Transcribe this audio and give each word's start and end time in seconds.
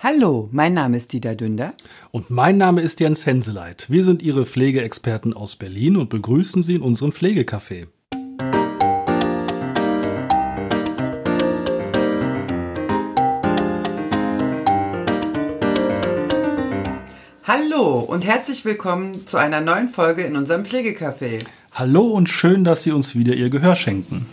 Hallo, 0.00 0.48
mein 0.52 0.74
Name 0.74 0.96
ist 0.96 1.12
Dieter 1.12 1.34
Dünder. 1.34 1.74
Und 2.12 2.30
mein 2.30 2.56
Name 2.56 2.82
ist 2.82 3.00
Jens 3.00 3.26
Henseleit. 3.26 3.90
Wir 3.90 4.04
sind 4.04 4.22
Ihre 4.22 4.46
Pflegeexperten 4.46 5.34
aus 5.34 5.56
Berlin 5.56 5.96
und 5.96 6.08
begrüßen 6.08 6.62
Sie 6.62 6.76
in 6.76 6.82
unserem 6.82 7.10
Pflegecafé. 7.10 7.88
Hallo 17.42 17.98
und 17.98 18.24
herzlich 18.24 18.64
willkommen 18.64 19.26
zu 19.26 19.36
einer 19.36 19.60
neuen 19.60 19.88
Folge 19.88 20.22
in 20.22 20.36
unserem 20.36 20.62
Pflegecafé. 20.62 21.44
Hallo 21.72 22.02
und 22.02 22.28
schön, 22.28 22.62
dass 22.62 22.84
Sie 22.84 22.92
uns 22.92 23.16
wieder 23.16 23.34
Ihr 23.34 23.50
Gehör 23.50 23.74
schenken. 23.74 24.26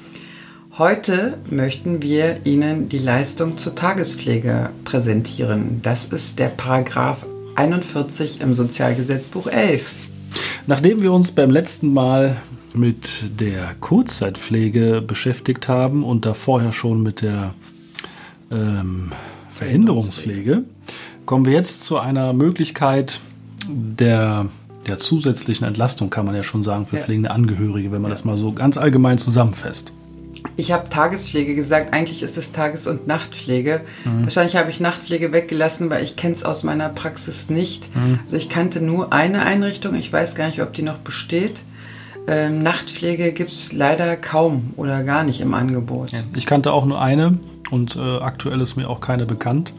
Heute 0.77 1.37
möchten 1.49 2.01
wir 2.01 2.45
Ihnen 2.45 2.89
die 2.89 2.97
Leistung 2.97 3.57
zur 3.57 3.75
Tagespflege 3.75 4.71
präsentieren. 4.83 5.79
Das 5.83 6.03
ist 6.03 6.37
der 6.37 6.49
Paragraph 6.49 7.25
41 7.55 8.41
im 8.41 8.53
Sozialgesetzbuch 8.53 9.47
11. 9.47 9.89
Nachdem 10.67 11.01
wir 11.01 11.13
uns 11.13 11.31
beim 11.31 11.49
letzten 11.49 11.93
Mal 11.93 12.35
mit 12.73 13.39
der 13.39 13.73
Kurzzeitpflege 13.79 15.01
beschäftigt 15.01 15.69
haben 15.69 16.03
und 16.03 16.25
da 16.25 16.33
vorher 16.33 16.73
schon 16.73 17.01
mit 17.01 17.21
der 17.21 17.53
ähm, 18.51 19.13
Verhinderungspflege, 19.51 20.65
kommen 21.25 21.45
wir 21.45 21.53
jetzt 21.53 21.85
zu 21.85 21.99
einer 21.99 22.33
Möglichkeit 22.33 23.21
der, 23.69 24.47
der 24.89 24.99
zusätzlichen 24.99 25.65
Entlastung, 25.65 26.09
kann 26.09 26.25
man 26.25 26.35
ja 26.35 26.43
schon 26.43 26.63
sagen, 26.63 26.85
für 26.85 26.97
ja. 26.97 27.03
pflegende 27.03 27.31
Angehörige, 27.31 27.93
wenn 27.93 28.01
man 28.01 28.09
ja. 28.09 28.15
das 28.15 28.25
mal 28.25 28.35
so 28.35 28.51
ganz 28.51 28.75
allgemein 28.75 29.19
zusammenfasst. 29.19 29.93
Ich 30.57 30.71
habe 30.71 30.89
Tagespflege 30.89 31.53
gesagt, 31.53 31.93
eigentlich 31.93 32.23
ist 32.23 32.37
es 32.37 32.51
Tages- 32.51 32.87
und 32.87 33.07
Nachtpflege. 33.07 33.81
Mhm. 34.05 34.23
Wahrscheinlich 34.23 34.55
habe 34.55 34.69
ich 34.69 34.79
Nachtpflege 34.79 35.33
weggelassen, 35.33 35.89
weil 35.89 36.03
ich 36.03 36.15
kenne 36.15 36.35
es 36.35 36.43
aus 36.43 36.63
meiner 36.63 36.89
Praxis 36.89 37.49
nicht. 37.49 37.93
Mhm. 37.95 38.19
Also 38.25 38.37
ich 38.37 38.49
kannte 38.49 38.81
nur 38.81 39.11
eine 39.11 39.41
Einrichtung, 39.41 39.95
ich 39.95 40.11
weiß 40.11 40.35
gar 40.35 40.47
nicht, 40.47 40.61
ob 40.61 40.73
die 40.73 40.81
noch 40.81 40.99
besteht. 40.99 41.61
Ähm, 42.27 42.63
Nachtpflege 42.63 43.33
gibt 43.33 43.51
es 43.51 43.73
leider 43.73 44.15
kaum 44.15 44.73
oder 44.77 45.03
gar 45.03 45.23
nicht 45.23 45.41
im 45.41 45.53
Angebot. 45.53 46.11
Ja. 46.11 46.19
Ich 46.35 46.45
kannte 46.45 46.71
auch 46.71 46.85
nur 46.85 47.01
eine 47.01 47.37
und 47.69 47.97
äh, 47.97 48.17
aktuell 48.17 48.61
ist 48.61 48.77
mir 48.77 48.89
auch 48.89 48.99
keine 48.99 49.25
bekannt. 49.25 49.73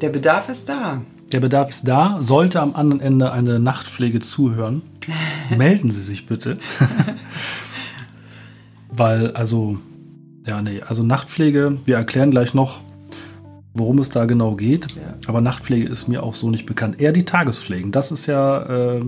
Der 0.00 0.08
Bedarf 0.08 0.48
ist 0.48 0.68
da. 0.68 1.02
Der 1.32 1.40
Bedarf 1.40 1.68
ist 1.70 1.86
da. 1.86 2.18
Sollte 2.20 2.60
am 2.60 2.74
anderen 2.74 3.00
Ende 3.00 3.32
eine 3.32 3.58
Nachtpflege 3.58 4.20
zuhören, 4.20 4.82
melden 5.56 5.90
Sie 5.90 6.02
sich 6.02 6.26
bitte. 6.26 6.58
Weil, 8.96 9.32
also, 9.32 9.78
ja, 10.46 10.62
nee, 10.62 10.80
also 10.86 11.02
Nachtpflege, 11.02 11.78
wir 11.84 11.96
erklären 11.96 12.30
gleich 12.30 12.54
noch, 12.54 12.80
worum 13.72 13.98
es 13.98 14.10
da 14.10 14.24
genau 14.24 14.54
geht. 14.54 14.92
Ja. 14.92 15.14
Aber 15.26 15.40
Nachtpflege 15.40 15.88
ist 15.88 16.08
mir 16.08 16.22
auch 16.22 16.34
so 16.34 16.50
nicht 16.50 16.66
bekannt. 16.66 17.00
Eher 17.00 17.12
die 17.12 17.24
Tagespflegen, 17.24 17.90
das 17.92 18.12
ist 18.12 18.26
ja 18.26 18.96
äh, 18.96 19.00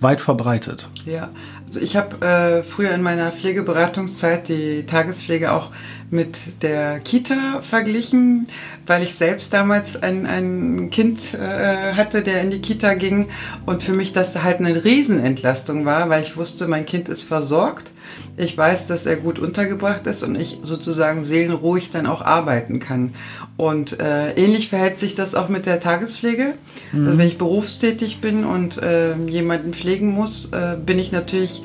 weit 0.00 0.20
verbreitet. 0.20 0.88
Ja, 1.04 1.30
also 1.66 1.80
ich 1.80 1.96
habe 1.96 2.26
äh, 2.26 2.62
früher 2.62 2.90
in 2.92 3.02
meiner 3.02 3.30
Pflegeberatungszeit 3.30 4.48
die 4.48 4.84
Tagespflege 4.84 5.52
auch 5.52 5.70
mit 6.10 6.62
der 6.62 6.98
Kita 7.00 7.62
verglichen, 7.62 8.48
weil 8.86 9.02
ich 9.02 9.14
selbst 9.14 9.52
damals 9.52 10.02
ein, 10.02 10.26
ein 10.26 10.90
Kind 10.90 11.34
äh, 11.34 11.94
hatte, 11.94 12.22
der 12.22 12.42
in 12.42 12.50
die 12.50 12.60
Kita 12.60 12.94
ging 12.94 13.28
und 13.66 13.82
für 13.82 13.92
mich 13.92 14.12
das 14.12 14.42
halt 14.42 14.58
eine 14.58 14.84
Riesenentlastung 14.84 15.84
war, 15.84 16.08
weil 16.08 16.22
ich 16.22 16.36
wusste, 16.36 16.66
mein 16.66 16.86
Kind 16.86 17.08
ist 17.08 17.24
versorgt 17.24 17.92
ich 18.36 18.56
weiß, 18.56 18.86
dass 18.86 19.06
er 19.06 19.16
gut 19.16 19.38
untergebracht 19.38 20.06
ist 20.06 20.22
und 20.22 20.34
ich 20.34 20.58
sozusagen 20.62 21.22
seelenruhig 21.22 21.90
dann 21.90 22.06
auch 22.06 22.22
arbeiten 22.22 22.80
kann. 22.80 23.14
Und 23.56 24.00
äh, 24.00 24.32
ähnlich 24.32 24.70
verhält 24.70 24.98
sich 24.98 25.14
das 25.14 25.34
auch 25.34 25.48
mit 25.48 25.66
der 25.66 25.80
Tagespflege. 25.80 26.54
Mhm. 26.92 27.06
Also 27.06 27.18
wenn 27.18 27.28
ich 27.28 27.38
berufstätig 27.38 28.20
bin 28.20 28.44
und 28.44 28.82
äh, 28.82 29.14
jemanden 29.28 29.74
pflegen 29.74 30.08
muss, 30.08 30.52
äh, 30.52 30.76
bin 30.84 30.98
ich 30.98 31.12
natürlich 31.12 31.62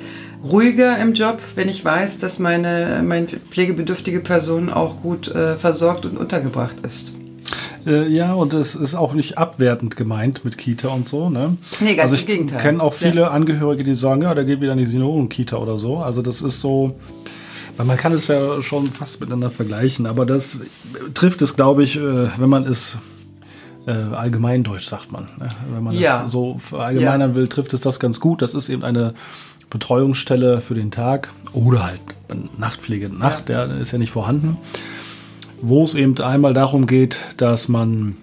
ruhiger 0.52 0.98
im 1.00 1.14
Job, 1.14 1.39
wenn 1.56 1.70
ich 1.70 1.83
weiß, 1.83 2.20
dass 2.20 2.39
meine, 2.39 3.02
meine 3.04 3.28
pflegebedürftige 3.28 4.20
Person 4.20 4.70
auch 4.70 5.02
gut 5.02 5.28
äh, 5.28 5.56
versorgt 5.56 6.06
und 6.06 6.17
untergebracht 6.17 6.78
ist. 6.83 7.14
Äh, 7.86 8.08
ja, 8.08 8.33
und 8.33 8.54
es 8.54 8.76
ist 8.76 8.95
auch 8.95 9.14
nicht 9.14 9.38
abwertend 9.38 9.95
gemeint 9.95 10.44
mit 10.44 10.58
Kita 10.58 10.88
und 10.89 11.08
so. 11.08 11.30
Ne? 11.30 11.58
Nee, 11.80 11.95
ganz 11.95 12.11
also 12.11 12.16
ich 12.16 12.22
im 12.22 12.28
Gegenteil. 12.28 12.61
kenne 12.61 12.82
auch 12.82 12.94
viele 12.94 13.22
ja. 13.22 13.28
Angehörige, 13.30 13.84
die 13.84 13.95
sagen, 13.95 14.23
ja, 14.23 14.34
da 14.34 14.44
geht 14.44 14.61
wieder 14.61 14.73
in 14.73 14.80
die 14.80 14.86
Senioren-Kita 14.86 15.58
oder 15.58 15.78
so. 15.78 15.98
Also 15.98 16.22
das 16.22 16.42
ist 16.42 16.61
so, 16.61 16.95
weil 17.78 17.86
man 17.86 17.98
kann 17.98 18.14
es 18.14 18.28
ja 18.28 18.61
schon 18.61 18.88
fast 18.88 19.20
miteinander 19.20 19.52
vergleichen, 19.52 20.08
aber 20.08 20.26
das 20.26 20.61
trifft 21.14 21.42
es, 21.42 21.55
glaube 21.55 21.84
ich, 21.84 21.98
äh, 21.98 22.28
wenn 22.38 22.50
man 22.50 22.66
es 22.66 22.98
äh, 23.88 23.92
allgemeindeutsch 23.92 24.88
sagt 24.88 25.11
man. 25.11 25.28
Ne? 25.38 25.50
Wenn 25.72 25.84
man 25.84 25.95
ja. 25.95 26.26
es 26.26 26.32
so 26.32 26.58
verallgemeinern 26.58 27.32
ja. 27.32 27.36
will, 27.36 27.48
trifft 27.48 27.73
es 27.73 27.82
das 27.82 28.00
ganz 28.00 28.20
gut. 28.20 28.42
Das 28.42 28.55
ist 28.55 28.70
eben 28.70 28.84
eine 28.84 29.14
Betreuungsstelle 29.70 30.61
für 30.61 30.76
den 30.76 30.92
Tag 30.92 31.33
oder 31.53 31.86
halt 31.86 32.02
Nachtpflege. 32.58 33.09
Nacht, 33.09 33.49
ja. 33.49 33.67
der 33.67 33.77
ist 33.77 33.92
ja 33.92 33.98
nicht 33.98 34.11
vorhanden 34.11 34.58
wo 35.61 35.83
es 35.83 35.95
eben 35.95 36.17
einmal 36.20 36.53
darum 36.53 36.87
geht, 36.87 37.21
dass 37.37 37.67
man, 37.67 38.15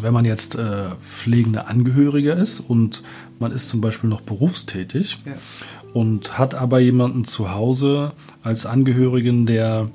wenn 0.00 0.12
man 0.12 0.24
jetzt 0.24 0.56
äh, 0.56 0.90
pflegende 1.00 1.66
Angehörige 1.66 2.32
ist 2.32 2.60
und 2.60 3.02
man 3.38 3.52
ist 3.52 3.68
zum 3.68 3.80
Beispiel 3.80 4.10
noch 4.10 4.20
berufstätig 4.20 5.18
ja. 5.24 5.32
und 5.94 6.38
hat 6.38 6.54
aber 6.54 6.78
jemanden 6.78 7.24
zu 7.24 7.52
Hause 7.52 8.12
als 8.42 8.66
Angehörigen, 8.66 9.46
der 9.46 9.88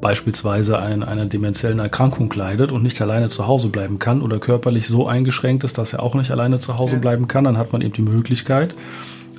beispielsweise 0.00 0.78
an 0.78 1.04
einer 1.04 1.26
dementiellen 1.26 1.78
Erkrankung 1.78 2.32
leidet 2.34 2.72
und 2.72 2.82
nicht 2.82 3.00
alleine 3.00 3.28
zu 3.28 3.46
Hause 3.46 3.68
bleiben 3.68 4.00
kann 4.00 4.20
oder 4.20 4.40
körperlich 4.40 4.88
so 4.88 5.06
eingeschränkt 5.06 5.62
ist, 5.62 5.78
dass 5.78 5.92
er 5.92 6.02
auch 6.02 6.14
nicht 6.14 6.32
alleine 6.32 6.58
zu 6.58 6.76
Hause 6.76 6.94
ja. 6.94 6.98
bleiben 6.98 7.28
kann, 7.28 7.44
dann 7.44 7.56
hat 7.56 7.72
man 7.72 7.82
eben 7.82 7.92
die 7.92 8.02
Möglichkeit, 8.02 8.74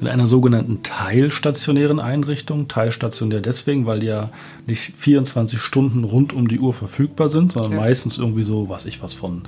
in 0.01 0.07
einer 0.07 0.27
sogenannten 0.27 0.83
teilstationären 0.83 1.99
Einrichtung. 1.99 2.67
Teilstationär 2.67 3.41
deswegen, 3.41 3.85
weil 3.85 3.99
die 3.99 4.07
ja 4.07 4.29
nicht 4.67 4.97
24 4.97 5.59
Stunden 5.59 6.03
rund 6.03 6.33
um 6.33 6.47
die 6.47 6.59
Uhr 6.59 6.73
verfügbar 6.73 7.29
sind, 7.29 7.51
sondern 7.51 7.73
ja. 7.73 7.77
meistens 7.79 8.17
irgendwie 8.17 8.43
so, 8.43 8.69
was 8.69 8.85
ich 8.85 9.01
was 9.01 9.13
von 9.13 9.43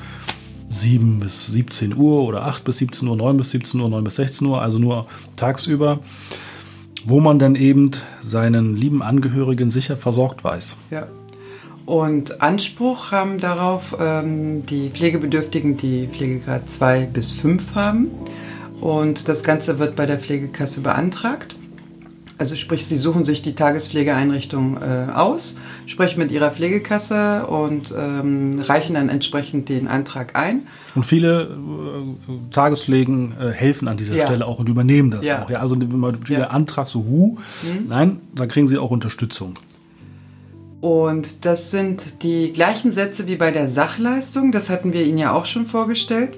7 0.70 1.20
bis 1.20 1.48
17 1.48 1.96
Uhr 1.96 2.24
oder 2.24 2.46
8 2.46 2.64
bis 2.64 2.78
17 2.78 3.08
Uhr, 3.08 3.16
9 3.16 3.38
bis 3.38 3.52
17 3.52 3.80
Uhr, 3.80 3.90
9 3.90 4.04
bis 4.04 4.16
16 4.16 4.48
Uhr, 4.48 4.62
also 4.62 4.80
nur 4.80 5.08
tagsüber, 5.36 6.00
wo 7.06 7.20
man 7.20 7.40
dann 7.40 7.56
eben 7.56 7.92
seinen 8.22 8.76
lieben 8.76 9.02
Angehörigen 9.02 9.70
sicher 9.72 9.98
versorgt 9.98 10.44
weiß. 10.44 10.76
Ja. 10.92 11.08
Und 11.86 12.42
Anspruch 12.42 13.12
haben 13.12 13.40
darauf 13.40 13.96
ähm, 14.00 14.66
die 14.66 14.90
Pflegebedürftigen, 14.90 15.78
die 15.78 16.08
Pflegegrad 16.08 16.68
2 16.68 17.06
bis 17.06 17.32
5 17.32 17.76
haben. 17.76 18.08
Und 18.82 19.28
das 19.28 19.44
Ganze 19.44 19.80
wird 19.80 19.96
bei 19.96 20.06
der 20.06 20.20
Pflegekasse 20.20 20.82
beantragt. 20.82 21.56
Also 22.38 22.56
sprich, 22.58 22.86
Sie 22.86 22.98
suchen 22.98 23.24
sich 23.24 23.42
die 23.42 23.56
Tagespflegeeinrichtung 23.56 24.78
äh, 24.78 25.12
aus, 25.14 25.58
sprechen 25.86 26.20
mit 26.20 26.32
Ihrer 26.32 26.52
Pflegekasse 26.52 27.48
und 27.48 27.96
ähm, 27.98 28.60
reichen 28.60 28.96
dann 28.96 29.08
entsprechend 29.08 29.70
den 29.70 29.88
Antrag 29.88 30.36
ein. 30.36 30.68
Und 30.96 31.06
viele 31.06 31.44
äh, 31.44 32.52
Tagespflegen 32.52 33.34
äh, 33.40 33.52
helfen 33.52 33.88
an 33.88 33.96
dieser 33.96 34.16
ja. 34.16 34.26
Stelle 34.26 34.46
auch 34.46 34.60
und 34.60 34.68
übernehmen 34.68 35.12
das 35.12 35.26
ja. 35.26 35.44
auch. 35.44 35.50
Ja, 35.50 35.60
also 35.60 35.80
wenn 35.80 35.98
man 35.98 36.20
ja. 36.28 36.48
Antrag 36.48 36.90
so 36.90 37.06
hu, 37.06 37.38
mhm. 37.64 37.88
nein, 37.88 38.20
dann 38.36 38.50
kriegen 38.50 38.68
Sie 38.68 38.78
auch 38.78 38.92
Unterstützung. 38.92 39.58
Und 40.82 41.46
das 41.46 41.72
sind 41.72 42.22
die 42.22 42.52
gleichen 42.52 42.92
Sätze 42.92 43.28
wie 43.28 43.38
bei 43.38 43.52
der 43.52 43.70
Sachleistung. 43.70 44.52
Das 44.52 44.70
hatten 44.70 44.92
wir 44.92 45.06
Ihnen 45.06 45.18
ja 45.18 45.32
auch 45.34 45.46
schon 45.46 45.66
vorgestellt. 45.66 46.38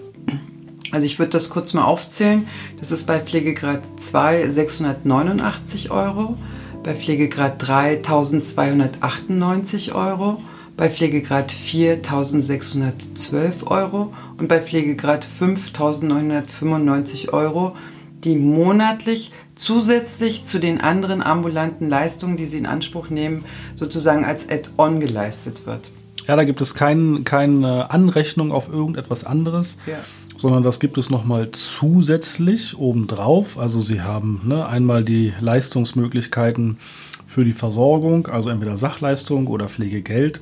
Also 0.92 1.06
ich 1.06 1.20
würde 1.20 1.31
das 1.31 1.50
kurz 1.50 1.74
mal 1.74 1.84
aufzählen. 1.84 2.48
Das 2.80 2.92
ist 2.92 3.06
bei 3.06 3.20
Pflegegrad 3.20 3.81
2 3.98 4.50
689 4.50 5.92
Euro, 5.92 6.38
bei 6.84 6.96
Pflegegrad 6.96 7.56
3 7.68 7.98
1298 7.98 9.94
Euro, 9.94 10.42
bei 10.78 10.90
Pflegegrad 10.90 11.52
4 11.52 11.94
1612 11.96 13.68
Euro 13.68 14.14
und 14.38 14.47
bei 14.47 14.61
Pflegegrad 14.61 15.26
5 15.26 15.67
1995 15.67 17.34
Euro, 17.34 17.76
die 18.23 18.38
monatlich 18.38 19.32
zusätzlich 19.56 20.44
zu 20.44 20.59
den 20.59 20.79
anderen 20.79 21.23
ambulanten 21.23 21.90
Leistungen, 21.90 22.38
die 22.38 22.46
Sie 22.46 22.59
in 22.59 22.66
Anspruch 22.66 23.09
nehmen, 23.09 23.44
sozusagen 23.76 24.23
als 24.23 24.47
Add-on 24.50 25.00
geleistet 25.00 25.66
wird. 25.66 25.90
Ja, 26.28 26.35
da 26.35 26.44
gibt 26.44 26.61
es 26.61 26.76
kein, 26.76 27.23
keine 27.23 27.90
Anrechnung 27.90 28.52
auf 28.52 28.70
irgendetwas 28.70 29.23
anderes. 29.23 29.78
Ja 29.88 29.97
sondern 30.37 30.63
das 30.63 30.79
gibt 30.79 30.97
es 30.97 31.09
nochmal 31.09 31.51
zusätzlich 31.51 32.78
obendrauf. 32.78 33.57
Also 33.57 33.81
Sie 33.81 34.01
haben 34.01 34.41
ne, 34.45 34.66
einmal 34.66 35.03
die 35.03 35.34
Leistungsmöglichkeiten 35.39 36.78
für 37.25 37.43
die 37.43 37.53
Versorgung, 37.53 38.28
also 38.28 38.49
entweder 38.49 38.78
Sachleistung 38.78 39.47
oder 39.47 39.67
Pflegegeld, 39.67 40.39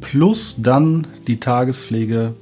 plus 0.00 0.56
dann 0.58 1.06
die 1.26 1.40
Tagespflege 1.40 2.34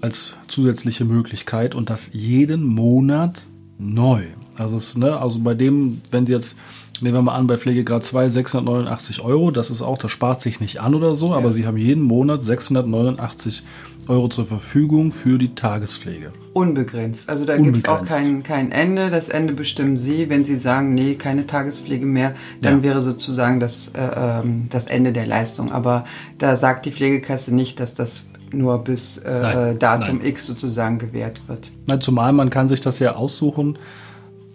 als 0.00 0.34
zusätzliche 0.46 1.04
Möglichkeit 1.04 1.74
und 1.74 1.90
das 1.90 2.10
jeden 2.12 2.64
Monat 2.64 3.44
neu. 3.78 4.22
Also, 4.56 4.76
es, 4.76 4.96
ne, 4.96 5.20
also 5.20 5.40
bei 5.40 5.54
dem, 5.54 6.00
wenn 6.10 6.26
Sie 6.26 6.32
jetzt 6.32 6.56
nehmen 7.00 7.16
wir 7.16 7.22
mal 7.22 7.34
an, 7.34 7.46
bei 7.46 7.56
Pflegegrad 7.56 8.04
2 8.04 8.28
689 8.28 9.22
Euro. 9.22 9.50
Das 9.50 9.70
ist 9.70 9.82
auch, 9.82 9.98
das 9.98 10.10
spart 10.10 10.42
sich 10.42 10.60
nicht 10.60 10.80
an 10.80 10.94
oder 10.94 11.14
so, 11.14 11.30
ja. 11.30 11.36
aber 11.36 11.52
Sie 11.52 11.66
haben 11.66 11.76
jeden 11.76 12.02
Monat 12.02 12.44
689 12.44 13.62
Euro 14.08 14.28
zur 14.28 14.46
Verfügung 14.46 15.12
für 15.12 15.38
die 15.38 15.54
Tagespflege. 15.54 16.32
Unbegrenzt. 16.54 17.28
Also 17.28 17.44
da 17.44 17.56
gibt 17.58 17.76
es 17.76 17.84
auch 17.84 18.04
kein, 18.04 18.42
kein 18.42 18.72
Ende. 18.72 19.10
Das 19.10 19.28
Ende 19.28 19.52
bestimmen 19.52 19.96
Sie. 19.96 20.30
Wenn 20.30 20.44
Sie 20.44 20.56
sagen, 20.56 20.94
nee, 20.94 21.14
keine 21.14 21.46
Tagespflege 21.46 22.06
mehr, 22.06 22.34
dann 22.62 22.78
ja. 22.78 22.82
wäre 22.84 23.02
sozusagen 23.02 23.60
das, 23.60 23.88
äh, 23.88 24.40
ähm, 24.40 24.68
das 24.70 24.86
Ende 24.86 25.12
der 25.12 25.26
Leistung. 25.26 25.70
Aber 25.70 26.04
da 26.38 26.56
sagt 26.56 26.86
die 26.86 26.92
Pflegekasse 26.92 27.54
nicht, 27.54 27.80
dass 27.80 27.94
das 27.94 28.26
nur 28.50 28.78
bis 28.78 29.18
äh, 29.18 29.42
nein, 29.42 29.78
Datum 29.78 30.18
nein. 30.18 30.26
X 30.26 30.46
sozusagen 30.46 30.98
gewährt 30.98 31.42
wird. 31.48 31.70
Na, 31.86 32.00
zumal 32.00 32.32
man 32.32 32.48
kann 32.48 32.66
sich 32.66 32.80
das 32.80 32.98
ja 32.98 33.14
aussuchen. 33.14 33.78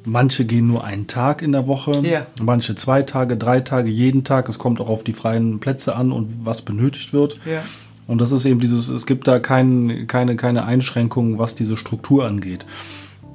Manche 0.06 0.46
gehen 0.46 0.68
nur 0.68 0.84
einen 0.84 1.08
Tag 1.08 1.42
in 1.42 1.52
der 1.52 1.68
Woche, 1.68 1.92
ja. 2.04 2.26
manche 2.42 2.76
zwei 2.76 3.04
Tage, 3.04 3.38
drei 3.38 3.62
Tage, 3.62 3.90
jeden 3.90 4.24
Tag. 4.24 4.50
Es 4.50 4.60
kommt 4.60 4.82
auch 4.82 4.90
auf 4.90 5.04
die 5.04 5.14
freien 5.14 5.60
Plätze 5.60 5.96
an 5.96 6.12
und 6.12 6.46
was 6.46 6.62
benötigt 6.62 7.14
wird. 7.14 7.40
Ja. 7.46 7.64
Und 8.06 8.20
das 8.20 8.32
ist 8.32 8.46
eben 8.46 8.60
dieses, 8.60 8.90
es 8.90 9.06
gibt 9.06 9.28
da 9.28 9.40
kein, 9.40 10.08
keine, 10.08 10.36
keine 10.36 10.66
Einschränkungen, 10.66 11.40
was 11.40 11.56
diese 11.56 11.78
Struktur 11.78 12.26
angeht. 12.26 12.66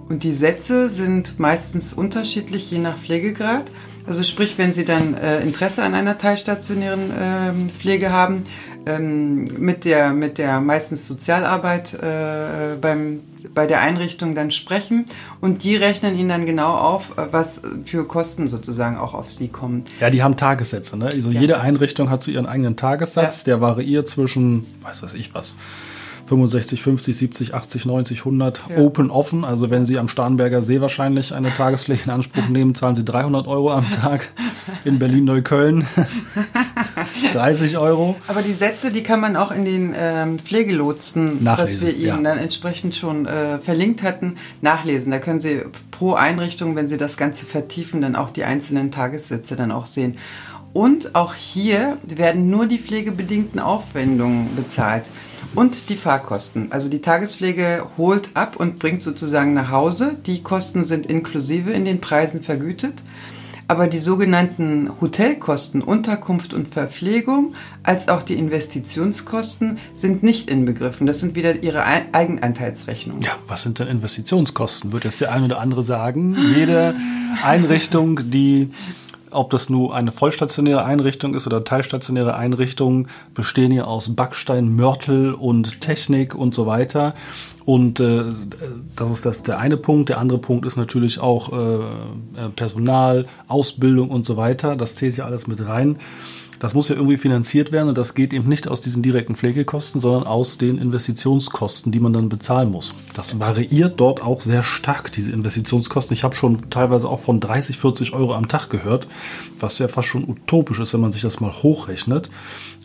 Und 0.08 0.24
die 0.24 0.32
Sätze 0.32 0.88
sind 0.88 1.38
meistens 1.38 1.92
unterschiedlich, 1.94 2.70
je 2.70 2.78
nach 2.78 2.96
Pflegegrad. 2.96 3.70
Also 4.06 4.22
sprich, 4.22 4.56
wenn 4.56 4.72
Sie 4.72 4.86
dann 4.86 5.14
äh, 5.14 5.40
Interesse 5.40 5.82
an 5.82 5.94
einer 5.94 6.16
teilstationären 6.16 7.10
äh, 7.10 7.52
Pflege 7.78 8.10
haben, 8.10 8.44
ähm, 8.88 9.44
mit 9.58 9.84
der 9.84 10.12
mit 10.12 10.38
der 10.38 10.60
meistens 10.60 11.06
Sozialarbeit 11.06 11.94
äh, 11.94 12.76
beim 12.80 13.20
bei 13.54 13.66
der 13.66 13.80
Einrichtung 13.80 14.34
dann 14.34 14.50
sprechen 14.50 15.06
und 15.40 15.62
die 15.62 15.76
rechnen 15.76 16.18
ihnen 16.18 16.28
dann 16.28 16.46
genau 16.46 16.74
auf, 16.74 17.16
äh, 17.16 17.26
was 17.30 17.62
für 17.84 18.04
Kosten 18.04 18.48
sozusagen 18.48 18.96
auch 18.98 19.14
auf 19.14 19.30
sie 19.30 19.48
kommen. 19.48 19.84
Ja, 20.00 20.10
die 20.10 20.22
haben 20.22 20.36
Tagessätze. 20.36 20.96
Ne? 20.96 21.06
Also 21.06 21.30
ja, 21.30 21.40
jede 21.40 21.60
Einrichtung 21.60 22.10
hat 22.10 22.22
so 22.22 22.30
ihren 22.30 22.46
eigenen 22.46 22.76
Tagessatz, 22.76 23.40
ja. 23.40 23.44
der 23.44 23.60
variiert 23.60 24.08
zwischen, 24.08 24.66
weiß 24.82 25.02
was 25.02 25.14
ich 25.14 25.34
was, 25.34 25.56
65, 26.28 26.82
50, 26.82 27.16
70, 27.16 27.54
80, 27.54 27.86
90, 27.86 28.18
100 28.20 28.60
ja. 28.68 28.76
open 28.78 29.10
offen. 29.10 29.44
Also 29.44 29.70
wenn 29.70 29.84
Sie 29.84 29.98
am 29.98 30.08
Starnberger 30.08 30.62
See 30.62 30.80
wahrscheinlich 30.80 31.32
eine 31.32 31.52
Tagespflege 31.54 32.02
in 32.04 32.10
Anspruch 32.10 32.48
nehmen, 32.48 32.74
zahlen 32.74 32.94
Sie 32.94 33.04
300 33.04 33.46
Euro 33.46 33.72
am 33.72 33.90
Tag. 33.90 34.28
In 34.84 34.98
Berlin-Neukölln 34.98 35.86
30 37.32 37.78
Euro. 37.78 38.16
Aber 38.26 38.42
die 38.42 38.54
Sätze, 38.54 38.90
die 38.90 39.02
kann 39.02 39.20
man 39.20 39.36
auch 39.36 39.50
in 39.50 39.64
den 39.64 39.94
ähm, 39.96 40.38
Pflegelotsen, 40.38 41.42
nachlesen, 41.42 41.80
was 41.80 41.86
wir 41.86 41.94
Ihnen 41.94 42.24
ja. 42.24 42.30
dann 42.30 42.38
entsprechend 42.38 42.94
schon 42.94 43.26
äh, 43.26 43.58
verlinkt 43.58 44.02
hatten, 44.02 44.36
nachlesen. 44.60 45.12
Da 45.12 45.18
können 45.18 45.40
Sie 45.40 45.62
pro 45.90 46.14
Einrichtung, 46.14 46.76
wenn 46.76 46.88
Sie 46.88 46.96
das 46.96 47.16
Ganze 47.16 47.46
vertiefen, 47.46 48.00
dann 48.00 48.16
auch 48.16 48.30
die 48.30 48.44
einzelnen 48.44 48.90
Tagessätze 48.90 49.56
dann 49.56 49.72
auch 49.72 49.86
sehen. 49.86 50.18
Und 50.72 51.14
auch 51.14 51.34
hier 51.34 51.98
werden 52.06 52.50
nur 52.50 52.66
die 52.66 52.78
pflegebedingten 52.78 53.58
Aufwendungen 53.58 54.54
bezahlt. 54.54 55.04
Und 55.54 55.88
die 55.88 55.96
Fahrkosten. 55.96 56.72
Also 56.72 56.90
die 56.90 57.00
Tagespflege 57.00 57.86
holt 57.96 58.30
ab 58.34 58.56
und 58.56 58.78
bringt 58.78 59.02
sozusagen 59.02 59.54
nach 59.54 59.70
Hause. 59.70 60.16
Die 60.26 60.42
Kosten 60.42 60.84
sind 60.84 61.06
inklusive 61.06 61.70
in 61.70 61.84
den 61.84 62.00
Preisen 62.00 62.42
vergütet. 62.42 62.94
Aber 63.70 63.86
die 63.86 63.98
sogenannten 63.98 64.90
Hotelkosten, 64.98 65.82
Unterkunft 65.82 66.54
und 66.54 66.68
Verpflegung, 66.68 67.54
als 67.82 68.08
auch 68.08 68.22
die 68.22 68.34
Investitionskosten 68.34 69.78
sind 69.92 70.22
nicht 70.22 70.48
inbegriffen. 70.50 71.06
Das 71.06 71.20
sind 71.20 71.34
wieder 71.34 71.62
ihre 71.62 71.84
Eigenanteilsrechnungen. 71.84 73.22
Ja, 73.22 73.32
was 73.46 73.62
sind 73.62 73.78
denn 73.78 73.86
Investitionskosten? 73.86 74.92
Wird 74.92 75.04
jetzt 75.04 75.20
der 75.20 75.32
eine 75.32 75.44
oder 75.44 75.60
andere 75.60 75.84
sagen. 75.84 76.34
Jede 76.56 76.94
Einrichtung, 77.44 78.30
die 78.30 78.70
ob 79.30 79.50
das 79.50 79.68
nur 79.68 79.94
eine 79.94 80.12
vollstationäre 80.12 80.84
Einrichtung 80.84 81.34
ist 81.34 81.46
oder 81.46 81.64
teilstationäre 81.64 82.34
Einrichtung, 82.34 83.08
bestehen 83.34 83.70
hier 83.70 83.86
aus 83.86 84.14
Backstein, 84.14 84.74
Mörtel 84.74 85.34
und 85.34 85.80
Technik 85.80 86.34
und 86.34 86.54
so 86.54 86.66
weiter. 86.66 87.14
Und 87.64 88.00
äh, 88.00 88.24
das 88.96 89.10
ist 89.10 89.26
das 89.26 89.42
der 89.42 89.58
eine 89.58 89.76
Punkt. 89.76 90.08
Der 90.08 90.18
andere 90.18 90.38
Punkt 90.38 90.64
ist 90.64 90.76
natürlich 90.76 91.20
auch 91.20 91.52
äh, 91.52 91.74
äh 91.76 92.48
Personal, 92.56 93.26
Ausbildung 93.46 94.10
und 94.10 94.24
so 94.24 94.36
weiter. 94.36 94.74
Das 94.74 94.94
zählt 94.94 95.16
ja 95.18 95.26
alles 95.26 95.46
mit 95.46 95.66
rein. 95.66 95.98
Das 96.58 96.74
muss 96.74 96.88
ja 96.88 96.96
irgendwie 96.96 97.16
finanziert 97.16 97.70
werden 97.70 97.88
und 97.88 97.98
das 97.98 98.14
geht 98.14 98.32
eben 98.32 98.48
nicht 98.48 98.66
aus 98.66 98.80
diesen 98.80 99.02
direkten 99.02 99.36
Pflegekosten, 99.36 100.00
sondern 100.00 100.24
aus 100.24 100.58
den 100.58 100.78
Investitionskosten, 100.78 101.92
die 101.92 102.00
man 102.00 102.12
dann 102.12 102.28
bezahlen 102.28 102.70
muss. 102.70 102.94
Das 103.14 103.38
variiert 103.38 104.00
dort 104.00 104.22
auch 104.22 104.40
sehr 104.40 104.62
stark, 104.62 105.12
diese 105.12 105.30
Investitionskosten. 105.32 106.14
Ich 106.14 106.24
habe 106.24 106.34
schon 106.34 106.70
teilweise 106.70 107.08
auch 107.08 107.20
von 107.20 107.38
30, 107.38 107.78
40 107.78 108.12
Euro 108.12 108.34
am 108.34 108.48
Tag 108.48 108.70
gehört, 108.70 109.06
was 109.60 109.78
ja 109.78 109.88
fast 109.88 110.08
schon 110.08 110.28
utopisch 110.28 110.80
ist, 110.80 110.92
wenn 110.94 111.00
man 111.00 111.12
sich 111.12 111.22
das 111.22 111.40
mal 111.40 111.52
hochrechnet. 111.62 112.28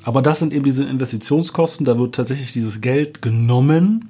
Aber 0.03 0.21
das 0.21 0.39
sind 0.39 0.53
eben 0.53 0.65
diese 0.65 0.83
Investitionskosten, 0.83 1.85
da 1.85 1.97
wird 1.97 2.15
tatsächlich 2.15 2.51
dieses 2.51 2.81
Geld 2.81 3.21
genommen, 3.21 4.09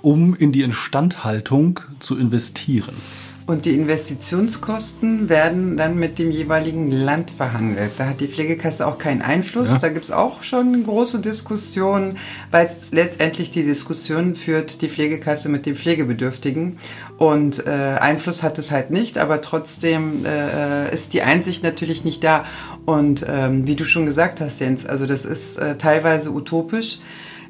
um 0.00 0.34
in 0.34 0.52
die 0.52 0.62
Instandhaltung 0.62 1.80
zu 1.98 2.16
investieren. 2.16 2.94
Und 3.46 3.66
die 3.66 3.74
Investitionskosten 3.74 5.28
werden 5.28 5.76
dann 5.76 5.98
mit 5.98 6.18
dem 6.18 6.30
jeweiligen 6.30 6.90
Land 6.90 7.30
verhandelt. 7.30 7.92
Da 7.98 8.06
hat 8.06 8.20
die 8.20 8.28
Pflegekasse 8.28 8.86
auch 8.86 8.96
keinen 8.96 9.20
Einfluss. 9.20 9.70
Ja. 9.70 9.78
Da 9.80 9.88
gibt 9.90 10.06
es 10.06 10.10
auch 10.12 10.42
schon 10.42 10.82
große 10.82 11.20
Diskussionen, 11.20 12.16
weil 12.50 12.70
letztendlich 12.90 13.50
die 13.50 13.62
Diskussion 13.62 14.34
führt 14.34 14.80
die 14.80 14.88
Pflegekasse 14.88 15.50
mit 15.50 15.66
dem 15.66 15.76
Pflegebedürftigen. 15.76 16.78
Und 17.18 17.66
äh, 17.66 17.70
Einfluss 17.70 18.42
hat 18.42 18.58
es 18.58 18.70
halt 18.70 18.90
nicht, 18.90 19.18
aber 19.18 19.42
trotzdem 19.42 20.24
äh, 20.24 20.92
ist 20.92 21.12
die 21.12 21.20
Einsicht 21.20 21.62
natürlich 21.62 22.02
nicht 22.02 22.24
da. 22.24 22.46
Und 22.86 23.26
ähm, 23.28 23.66
wie 23.66 23.76
du 23.76 23.84
schon 23.84 24.06
gesagt 24.06 24.40
hast, 24.40 24.58
Jens, 24.60 24.86
also 24.86 25.04
das 25.04 25.26
ist 25.26 25.58
äh, 25.58 25.76
teilweise 25.76 26.30
utopisch 26.30 27.00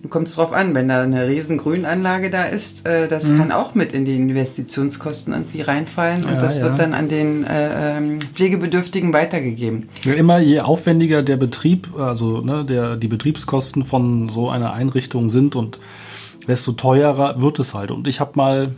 kommt 0.09 0.29
es 0.29 0.35
drauf 0.35 0.53
an, 0.53 0.75
wenn 0.75 0.89
da 0.89 1.03
eine 1.03 1.27
riesen 1.29 1.59
Grünanlage 1.59 2.31
da 2.31 2.45
ist, 2.45 2.87
äh, 2.87 3.09
das 3.09 3.29
mhm. 3.29 3.39
kann 3.39 3.53
auch 3.53 3.75
mit 3.75 3.93
in 3.93 4.05
die 4.05 4.17
Investitionskosten 4.17 5.33
irgendwie 5.33 5.63
reinfallen 5.63 6.25
und 6.25 6.33
ja, 6.33 6.39
das 6.39 6.59
ja. 6.59 6.65
wird 6.65 6.79
dann 6.79 6.95
an 6.95 7.09
den 7.09 7.45
äh, 7.45 7.97
ähm, 7.99 8.21
Pflegebedürftigen 8.21 9.13
weitergegeben. 9.13 9.89
Immer 10.05 10.39
je 10.39 10.61
aufwendiger 10.61 11.23
der 11.23 11.37
Betrieb, 11.37 11.89
also 11.99 12.41
ne, 12.41 12.65
der, 12.65 12.97
die 12.97 13.09
Betriebskosten 13.09 13.85
von 13.85 14.29
so 14.29 14.51
einer 14.51 14.73
Einrichtung 14.73 15.29
sind 15.29 15.57
und 15.57 15.79
desto 16.47 16.73
teurer 16.73 17.41
wird 17.41 17.59
es 17.59 17.75
halt. 17.75 17.91
Und 17.91 18.07
ich 18.07 18.21
habe 18.21 18.33
mal 18.35 18.75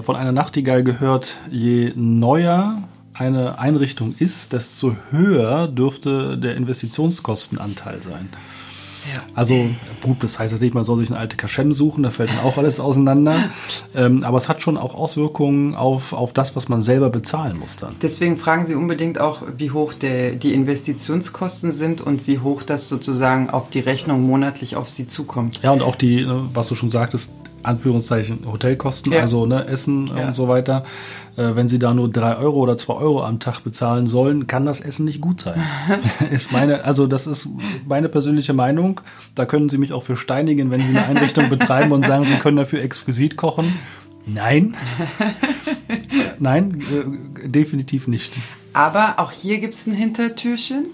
von 0.00 0.16
einer 0.16 0.32
Nachtigall 0.32 0.82
gehört, 0.82 1.36
je 1.50 1.92
neuer 1.94 2.82
eine 3.14 3.58
Einrichtung 3.58 4.14
ist, 4.18 4.52
desto 4.52 4.96
höher 5.10 5.68
dürfte 5.68 6.38
der 6.38 6.56
Investitionskostenanteil 6.56 8.02
sein. 8.02 8.28
Also 9.34 9.66
gut, 10.02 10.22
das 10.22 10.38
heißt 10.38 10.52
jetzt 10.52 10.60
nicht, 10.60 10.74
man 10.74 10.84
soll 10.84 11.00
sich 11.00 11.10
eine 11.10 11.18
alte 11.18 11.36
Kaschem 11.36 11.72
suchen, 11.72 12.02
da 12.02 12.10
fällt 12.10 12.30
dann 12.30 12.40
auch 12.40 12.58
alles 12.58 12.80
auseinander. 12.80 13.50
ähm, 13.94 14.22
aber 14.24 14.38
es 14.38 14.48
hat 14.48 14.62
schon 14.62 14.76
auch 14.76 14.94
Auswirkungen 14.94 15.74
auf, 15.74 16.12
auf 16.12 16.32
das, 16.32 16.56
was 16.56 16.68
man 16.68 16.82
selber 16.82 17.10
bezahlen 17.10 17.58
muss 17.58 17.76
dann. 17.76 17.94
Deswegen 18.02 18.36
fragen 18.36 18.66
Sie 18.66 18.74
unbedingt 18.74 19.20
auch, 19.20 19.42
wie 19.56 19.70
hoch 19.70 19.94
der, 19.94 20.32
die 20.32 20.54
Investitionskosten 20.54 21.70
sind 21.70 22.00
und 22.00 22.26
wie 22.26 22.38
hoch 22.38 22.62
das 22.62 22.88
sozusagen 22.88 23.50
auf 23.50 23.70
die 23.70 23.80
Rechnung 23.80 24.22
monatlich 24.22 24.76
auf 24.76 24.90
Sie 24.90 25.06
zukommt. 25.06 25.60
Ja, 25.62 25.72
und 25.72 25.82
auch 25.82 25.96
die, 25.96 26.24
ne, 26.24 26.48
was 26.52 26.68
du 26.68 26.74
schon 26.74 26.90
sagtest, 26.90 27.32
Anführungszeichen 27.62 28.40
Hotelkosten, 28.50 29.12
ja. 29.12 29.20
also 29.20 29.46
ne, 29.46 29.66
Essen 29.66 30.06
ja. 30.06 30.28
und 30.28 30.34
so 30.34 30.48
weiter. 30.48 30.84
Äh, 31.36 31.54
wenn 31.54 31.68
Sie 31.68 31.78
da 31.78 31.94
nur 31.94 32.10
drei 32.10 32.36
Euro 32.36 32.58
oder 32.58 32.76
zwei 32.76 32.94
Euro 32.94 33.24
am 33.24 33.40
Tag 33.40 33.60
bezahlen 33.60 34.06
sollen, 34.06 34.46
kann 34.46 34.66
das 34.66 34.80
Essen 34.80 35.04
nicht 35.04 35.20
gut 35.20 35.40
sein. 35.40 35.62
ist 36.30 36.52
meine, 36.52 36.84
also 36.84 37.06
das 37.06 37.26
ist 37.26 37.48
meine 37.86 38.08
persönliche 38.08 38.52
Meinung. 38.52 39.00
Da 39.34 39.46
können 39.46 39.68
Sie 39.68 39.78
mich 39.78 39.92
auch 39.92 40.02
für 40.02 40.16
steinigen, 40.16 40.70
wenn 40.70 40.82
Sie 40.82 40.96
eine 40.96 41.06
Einrichtung 41.06 41.48
betreiben 41.50 41.92
und 41.92 42.04
sagen, 42.04 42.24
Sie 42.24 42.34
können 42.34 42.56
dafür 42.56 42.82
exquisit 42.82 43.36
kochen. 43.36 43.72
Nein. 44.26 44.76
Nein, 46.38 46.82
äh, 46.92 47.48
definitiv 47.48 48.08
nicht. 48.08 48.36
Aber 48.72 49.18
auch 49.18 49.32
hier 49.32 49.58
gibt 49.58 49.74
es 49.74 49.86
ein 49.86 49.94
Hintertürchen. 49.94 50.86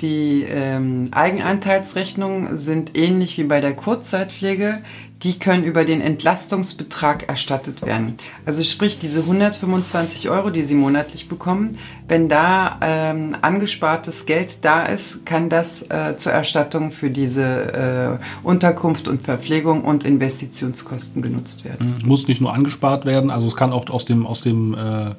Die 0.00 0.44
ähm, 0.48 1.08
Eigenanteilsrechnungen 1.10 2.56
sind 2.56 2.96
ähnlich 2.96 3.36
wie 3.38 3.44
bei 3.44 3.60
der 3.60 3.74
Kurzzeitpflege 3.74 4.78
die 5.22 5.38
können 5.38 5.64
über 5.64 5.84
den 5.84 6.00
Entlastungsbetrag 6.00 7.28
erstattet 7.28 7.84
werden. 7.84 8.14
Also 8.46 8.62
sprich 8.62 8.98
diese 8.98 9.20
125 9.20 10.30
Euro, 10.30 10.50
die 10.50 10.62
Sie 10.62 10.76
monatlich 10.76 11.28
bekommen, 11.28 11.78
wenn 12.06 12.28
da 12.28 12.78
ähm, 12.80 13.36
angespartes 13.42 14.26
Geld 14.26 14.64
da 14.64 14.84
ist, 14.84 15.26
kann 15.26 15.48
das 15.48 15.82
äh, 15.82 16.16
zur 16.16 16.32
Erstattung 16.32 16.92
für 16.92 17.10
diese 17.10 18.20
äh, 18.22 18.46
Unterkunft 18.46 19.08
und 19.08 19.22
Verpflegung 19.22 19.82
und 19.82 20.04
Investitionskosten 20.04 21.20
genutzt 21.20 21.64
werden. 21.64 21.94
Muss 22.04 22.28
nicht 22.28 22.40
nur 22.40 22.54
angespart 22.54 23.04
werden, 23.04 23.30
also 23.30 23.48
es 23.48 23.56
kann 23.56 23.72
auch 23.72 23.90
aus 23.90 24.04
dem 24.04 24.26
aus 24.26 24.42
dem 24.42 24.74
äh 24.74 25.14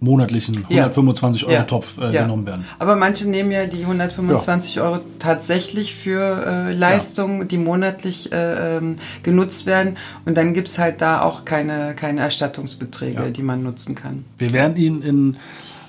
monatlichen 0.00 0.64
125 0.68 1.42
ja. 1.42 1.48
Euro 1.48 1.56
ja. 1.56 1.64
Topf 1.64 1.98
äh, 1.98 2.12
ja. 2.12 2.22
genommen 2.22 2.46
werden. 2.46 2.64
Aber 2.78 2.96
manche 2.96 3.28
nehmen 3.28 3.50
ja 3.50 3.66
die 3.66 3.82
125 3.82 4.80
Euro 4.80 5.00
tatsächlich 5.18 5.94
für 5.94 6.44
äh, 6.46 6.72
Leistungen, 6.72 7.48
die 7.48 7.58
monatlich 7.58 8.32
äh, 8.32 8.76
ähm, 8.76 8.96
genutzt 9.22 9.66
werden. 9.66 9.96
Und 10.24 10.36
dann 10.36 10.54
gibt 10.54 10.68
es 10.68 10.78
halt 10.78 11.00
da 11.00 11.22
auch 11.22 11.44
keine, 11.44 11.94
keine 11.94 12.20
Erstattungsbeträge, 12.20 13.30
die 13.30 13.42
man 13.42 13.62
nutzen 13.62 13.94
kann. 13.94 14.24
Wir 14.36 14.52
werden 14.52 14.76
Ihnen 14.76 15.02
in 15.02 15.36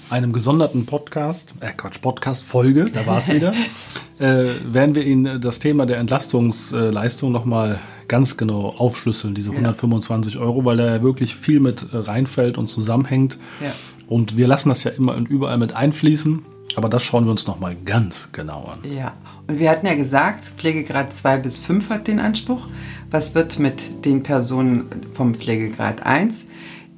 einem 0.09 0.33
gesonderten 0.33 0.85
Podcast, 0.85 1.53
äh 1.61 1.71
Quatsch, 1.75 1.99
Podcast-Folge, 2.01 2.85
da 2.85 3.05
war 3.07 3.17
es 3.17 3.27
wieder, 3.27 3.53
äh, 4.19 4.53
werden 4.71 4.95
wir 4.95 5.03
Ihnen 5.03 5.41
das 5.41 5.59
Thema 5.59 5.85
der 5.85 5.97
Entlastungsleistung 5.97 7.31
nochmal 7.31 7.79
ganz 8.07 8.37
genau 8.37 8.73
aufschlüsseln, 8.77 9.33
diese 9.33 9.51
125 9.51 10.37
Euro, 10.37 10.63
weil 10.63 10.77
da 10.77 10.85
ja 10.85 11.01
wirklich 11.01 11.35
viel 11.35 11.59
mit 11.59 11.87
reinfällt 11.91 12.57
und 12.57 12.69
zusammenhängt. 12.69 13.37
Ja. 13.61 13.73
Und 14.07 14.37
wir 14.37 14.47
lassen 14.47 14.69
das 14.69 14.83
ja 14.83 14.91
immer 14.91 15.15
und 15.15 15.29
überall 15.29 15.57
mit 15.57 15.73
einfließen, 15.73 16.43
aber 16.75 16.89
das 16.89 17.03
schauen 17.03 17.25
wir 17.25 17.31
uns 17.31 17.47
nochmal 17.47 17.75
ganz 17.75 18.29
genau 18.31 18.63
an. 18.63 18.79
Ja, 18.91 19.13
und 19.47 19.59
wir 19.59 19.69
hatten 19.69 19.85
ja 19.85 19.95
gesagt, 19.95 20.45
Pflegegrad 20.57 21.13
2 21.13 21.37
bis 21.37 21.59
5 21.59 21.89
hat 21.89 22.07
den 22.07 22.19
Anspruch. 22.19 22.67
Was 23.11 23.35
wird 23.35 23.59
mit 23.59 24.05
den 24.05 24.23
Personen 24.23 24.85
vom 25.13 25.35
Pflegegrad 25.35 26.05
1? 26.05 26.45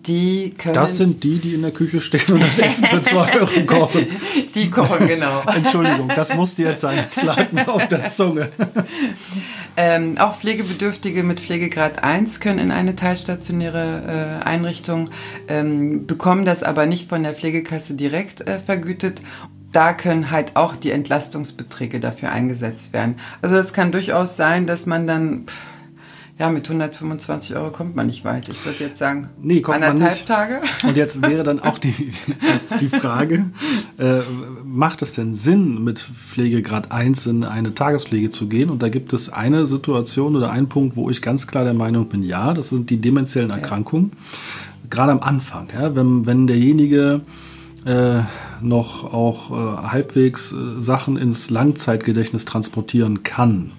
Die 0.06 0.54
können. 0.58 0.74
Das 0.74 0.96
sind 0.96 1.24
die, 1.26 1.40
die 1.40 1.54
in 1.54 1.64
der 1.64 1.72
Küche 1.72 2.00
stehen 2.00 2.34
und 2.34 2.42
das 2.42 2.60
Essen 2.60 2.86
für 2.86 3.02
2 3.02 3.40
Euro 3.40 3.62
kochen. 3.66 4.08
Die 4.56 4.70
kochen, 4.70 5.06
genau. 5.06 5.42
Entschuldigung, 5.56 6.10
das 6.16 6.34
musste 6.34 6.64
jetzt 6.64 6.80
sein. 6.80 7.04
Das 7.14 7.24
lag 7.24 7.52
mir 7.52 7.68
auf 7.68 7.88
der 7.90 8.10
Zunge. 8.10 8.50
Ähm, 9.80 10.18
auch 10.18 10.40
Pflegebedürftige 10.40 11.22
mit 11.22 11.40
Pflegegrad 11.40 12.04
1 12.04 12.40
können 12.40 12.58
in 12.58 12.72
eine 12.72 12.96
teilstationäre 12.96 14.40
äh, 14.42 14.44
Einrichtung, 14.44 15.12
ähm, 15.48 16.08
bekommen 16.08 16.46
das 16.46 16.64
aber 16.64 16.88
nicht 16.88 17.08
von 17.08 17.22
der 17.22 17.36
Pflegekasse 17.36 17.94
direkt 17.94 18.42
äh, 18.42 18.58
vergütet. 18.58 19.22
Da 19.72 19.94
können 19.94 20.32
halt 20.32 20.56
auch 20.56 20.76
die 20.76 20.90
Entlastungsbeträge 20.90 22.00
dafür 22.00 22.32
eingesetzt 22.32 22.92
werden. 22.92 23.18
Also 23.44 23.56
es 23.56 23.72
kann 23.72 23.92
durchaus 23.92 24.36
sein, 24.36 24.66
dass 24.66 24.88
man 24.88 25.06
dann, 25.06 25.46
pff, 25.46 25.77
ja, 26.40 26.50
mit 26.52 26.68
125 26.68 27.56
Euro 27.56 27.72
kommt 27.72 27.96
man 27.96 28.06
nicht 28.06 28.24
weit. 28.24 28.48
Ich 28.48 28.64
würde 28.64 28.84
jetzt 28.84 29.00
sagen, 29.00 29.30
Nee, 29.42 29.62
kommt 29.62 29.80
man 29.80 29.90
anderthalb 29.90 30.14
nicht. 30.14 30.28
Tage. 30.28 30.62
Und 30.88 30.96
jetzt 30.96 31.24
wäre 31.24 31.44
dann 31.44 31.60
auch 31.60 31.80
die, 31.80 32.12
die 32.80 32.90
Frage, 32.90 33.46
äh, 33.98 34.20
macht 34.64 35.02
es 35.02 35.14
denn 35.14 35.34
Sinn, 35.34 35.84
mit 35.84 35.98
Pflegegrad 35.98 36.92
1 36.92 37.26
in 37.26 37.44
eine 37.44 37.74
Tagespflege 37.74 38.30
zu 38.30 38.48
gehen? 38.50 38.70
Und 38.70 38.84
da 38.84 38.90
gibt 38.90 39.14
es 39.14 39.34
eine 39.34 39.66
Situation 39.66 40.36
oder 40.36 40.52
einen 40.52 40.70
Punkt, 40.70 40.96
wo 40.96 41.10
ich 41.10 41.24
ganz 41.24 41.48
klar 41.48 41.64
der 41.64 41.74
Meinung 41.74 42.08
bin, 42.08 42.22
ja, 42.22 42.54
das 42.54 42.70
sind 42.70 42.92
die 42.92 42.98
dementiellen 42.98 43.50
Erkrankungen. 43.50 44.12
Gerade 44.92 45.14
am 45.14 45.22
Anfang, 45.22 45.68
ja, 45.74 45.96
wenn, 45.96 46.28
wenn 46.28 46.46
derjenige 46.46 47.22
äh, 47.86 48.22
noch 48.62 49.12
auch 49.12 49.52
äh, 49.52 49.88
halbwegs 49.88 50.52
äh, 50.52 50.82
Sachen 50.82 51.18
ins 51.18 51.50
Langzeitgedächtnis 51.50 52.46
transportieren 52.46 53.24
kann. 53.24 53.72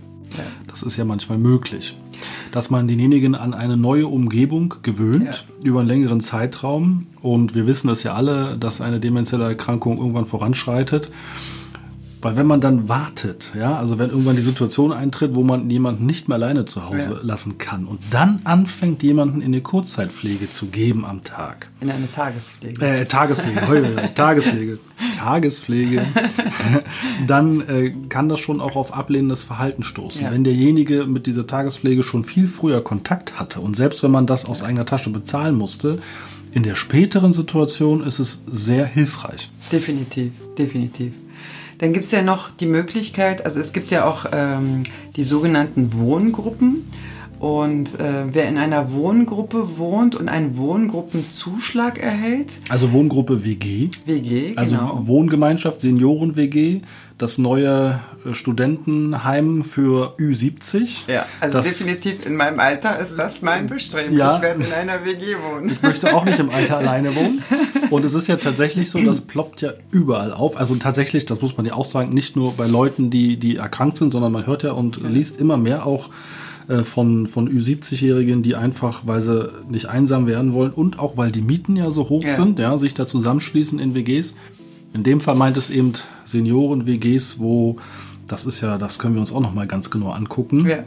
Das 0.67 0.83
ist 0.83 0.97
ja 0.97 1.05
manchmal 1.05 1.39
möglich. 1.39 1.97
Dass 2.53 2.71
man 2.71 2.89
denjenigen 2.89 3.35
an 3.35 3.55
eine 3.55 3.77
neue 3.77 4.07
Umgebung 4.07 4.75
gewöhnt 4.83 5.45
über 5.63 5.81
einen 5.81 5.89
längeren 5.89 6.21
Zeitraum. 6.21 7.07
Und 7.21 7.55
wir 7.55 7.67
wissen 7.67 7.89
es 7.91 8.03
ja 8.03 8.15
alle, 8.15 8.57
dass 8.59 8.81
eine 8.81 9.01
demenzielle 9.01 9.45
Erkrankung 9.45 9.99
irgendwann 9.99 10.27
voranschreitet. 10.27 11.11
Weil 12.21 12.37
wenn 12.37 12.47
man 12.47 12.61
dann 12.61 12.89
wartet, 12.89 13.53
ja, 13.57 13.77
also 13.79 13.99
wenn 13.99 14.11
irgendwann 14.11 14.35
die 14.35 14.43
Situation 14.43 14.93
eintritt, 14.93 15.37
wo 15.37 15.45
man 15.45 15.71
jemanden 15.71 16.05
nicht 16.05 16.27
mehr 16.27 16.35
alleine 16.37 16.65
zu 16.65 16.89
Hause 16.89 17.11
Ja. 17.13 17.19
lassen 17.23 17.59
kann 17.59 17.85
und 17.85 18.01
dann 18.11 18.41
anfängt, 18.43 19.05
jemanden 19.05 19.41
in 19.41 19.53
die 19.53 19.61
Kurzzeitpflege 19.61 20.51
zu 20.53 20.67
geben 20.67 21.05
am 21.05 21.23
Tag, 21.23 21.71
In 21.81 21.91
eine 21.91 22.11
Tagespflege. 22.11 22.85
äh, 22.85 23.05
Tagespflege, 23.07 23.69
heu, 23.69 23.83
heu, 23.85 23.95
heu, 23.97 24.09
Tagespflege, 24.17 24.79
Tagespflege, 25.17 26.05
dann 27.27 27.61
äh, 27.69 27.93
kann 28.09 28.29
das 28.29 28.41
schon 28.41 28.61
auch 28.61 28.77
auf 28.77 28.95
ablehnendes 28.95 29.43
Verhalten 29.45 29.83
stoßen. 29.83 30.23
Ja. 30.25 30.31
Wenn 30.33 30.45
derjenige 30.45 31.07
mit 31.07 31.27
dieser 31.27 31.47
Tagespflege 31.47 32.03
schon 32.03 32.25
viel 32.25 32.49
früher 32.49 32.83
Kontakt 32.83 33.39
hatte 33.39 33.61
und 33.61 33.77
selbst 33.77 34.03
wenn 34.03 34.11
man 34.11 34.27
das 34.27 34.45
aus 34.45 34.63
eigener 34.63 34.87
Tasche 34.87 35.11
bezahlen 35.11 35.55
musste, 35.55 35.99
in 36.53 36.63
der 36.63 36.75
späteren 36.75 37.33
Situation 37.33 38.03
ist 38.03 38.19
es 38.19 38.43
sehr 38.51 38.87
hilfreich. 38.87 39.51
Definitiv, 39.71 40.33
definitiv. 40.59 41.13
Dann 41.79 41.93
gibt 41.93 42.05
es 42.05 42.11
ja 42.11 42.23
noch 42.23 42.51
die 42.51 42.67
Möglichkeit, 42.67 43.45
also 43.45 43.61
es 43.61 43.73
gibt 43.73 43.91
ja 43.91 44.05
auch 44.05 44.27
ähm, 44.33 44.83
die 45.17 45.25
sogenannten 45.25 45.93
Wohngruppen. 45.95 46.91
Und 47.39 47.99
äh, 48.01 48.25
wer 48.33 48.49
in 48.49 48.59
einer 48.59 48.93
Wohngruppe 48.93 49.79
wohnt 49.79 50.17
und 50.17 50.29
einen 50.29 50.57
Wohngruppenzuschlag 50.57 51.99
erhält, 51.99 52.61
Also 52.69 52.93
Wohngruppe 52.93 53.45
WG, 53.45 53.91
WG, 54.07 54.57
also 54.57 54.77
genau. 54.77 55.07
Wohngemeinschaft 55.07 55.81
Senioren-WG, 55.81 56.81
das 57.17 57.39
neue 57.39 58.01
äh, 58.25 58.35
Studentenheim 58.35 59.65
für 59.65 60.15
Ü70. 60.19 61.09
Ja, 61.09 61.27
also 61.41 61.59
das, 61.59 61.79
definitiv 61.79 62.27
in 62.27 62.37
meinem 62.37 62.59
Alter 62.59 62.99
ist 62.99 63.17
das 63.17 63.43
mein 63.43 63.69
Bestreben. 63.69 64.17
Ja. 64.17 64.37
Ich 64.37 64.43
werde 64.43 64.65
in 64.65 64.73
einer 64.73 65.05
WG 65.05 65.37
wohnen. 65.37 65.71
Ich 65.71 65.83
möchte 65.83 66.15
auch 66.15 66.25
nicht 66.25 66.39
im 66.39 66.51
Alter 66.51 66.79
alleine 66.79 67.15
wohnen. 67.15 67.43
Und 67.91 68.05
es 68.05 68.15
ist 68.15 68.27
ja 68.27 68.37
tatsächlich 68.37 68.91
so, 68.91 68.99
das 69.01 69.21
ploppt 69.21 69.63
ja 69.63 69.73
überall 69.91 70.33
auf. 70.33 70.57
Also 70.57 70.75
tatsächlich, 70.77 71.27
das 71.27 71.41
muss 71.41 71.57
man 71.57 71.67
ja 71.67 71.75
auch 71.75 71.85
sagen, 71.85 72.15
nicht 72.15 72.37
nur 72.37 72.55
bei 72.55 72.67
Leuten, 72.67 73.11
die, 73.11 73.37
die 73.37 73.57
erkrankt 73.57 73.97
sind, 73.97 74.13
sondern 74.13 74.33
man 74.33 74.47
hört 74.47 74.63
ja 74.63 74.73
und 74.73 75.01
liest 75.09 75.41
immer 75.41 75.57
mehr 75.57 75.87
auch 75.87 76.11
äh, 76.69 76.83
von, 76.85 77.27
von 77.27 77.49
Ü70-Jährigen, 77.51 78.43
die 78.43 78.55
einfach, 78.55 79.03
weil 79.07 79.21
sie 79.21 79.51
nicht 79.71 79.87
einsam 79.87 80.27
werden 80.27 80.53
wollen 80.53 80.73
und 80.73 80.99
auch 80.99 81.17
weil 81.17 81.33
die 81.33 81.41
Mieten 81.43 81.77
ja 81.77 81.91
so 81.91 82.09
hoch 82.09 82.23
Ja. 82.25 82.35
sind, 82.35 82.59
ja, 82.59 82.77
sich 82.79 82.95
da 82.95 83.07
zusammenschließen 83.07 83.79
in 83.79 83.95
WGs. 83.95 84.37
In 84.95 85.03
dem 85.03 85.21
Fall 85.21 85.35
meint 85.35 85.57
es 85.57 85.71
eben 85.71 85.93
Senioren-WGs, 86.25 87.39
wo, 87.39 87.77
das 88.27 88.47
ist 88.47 88.61
ja, 88.61 88.79
das 88.79 88.99
können 88.99 89.15
wir 89.15 89.21
uns 89.21 89.33
auch 89.33 89.41
noch 89.41 89.55
mal 89.55 89.67
ganz 89.67 89.91
genau 89.91 90.11
angucken. 90.11 90.67
Ja. 90.69 90.85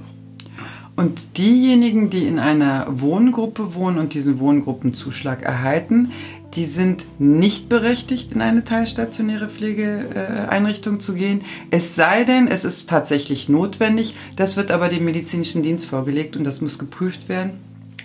Und 1.02 1.40
diejenigen, 1.40 2.12
die 2.12 2.28
in 2.28 2.38
einer 2.38 2.86
Wohngruppe 2.88 3.74
wohnen 3.74 3.98
und 3.98 4.14
diesen 4.14 4.40
Wohngruppenzuschlag 4.40 5.42
erhalten, 5.42 6.12
die 6.54 6.66
sind 6.66 7.06
nicht 7.18 7.70
berechtigt, 7.70 8.32
in 8.34 8.40
eine 8.44 8.64
teilstationäre 8.64 9.50
Pflegeeinrichtung 9.50 11.00
zu 11.00 11.16
gehen. 11.16 11.42
Es 11.72 11.96
sei 11.96 12.24
denn, 12.24 12.48
es 12.48 12.66
ist 12.66 12.88
tatsächlich 12.88 13.50
notwendig. 13.50 14.16
Das 14.36 14.58
wird 14.58 14.70
aber 14.70 14.90
dem 14.90 15.04
medizinischen 15.04 15.64
Dienst 15.64 15.88
vorgelegt 15.88 16.38
und 16.38 16.44
das 16.44 16.62
muss 16.62 16.78
geprüft 16.78 17.30
werden. 17.30 17.54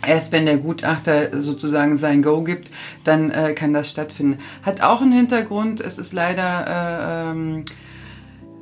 Erst 0.07 0.33
wenn 0.33 0.47
der 0.47 0.57
Gutachter 0.57 1.43
sozusagen 1.43 1.99
sein 1.99 2.23
Go 2.23 2.45
gibt, 2.45 2.71
dann 3.05 3.31
äh, 3.31 3.53
kann 3.53 3.75
das 3.75 3.91
stattfinden. 3.91 4.39
Hat 4.63 4.81
auch 4.81 5.03
einen 5.03 5.13
Hintergrund. 5.13 5.83
Es 5.83 5.99
ist 5.99 6.15
leider 6.15 6.67
äh, 6.67 7.31
ähm, 7.31 7.65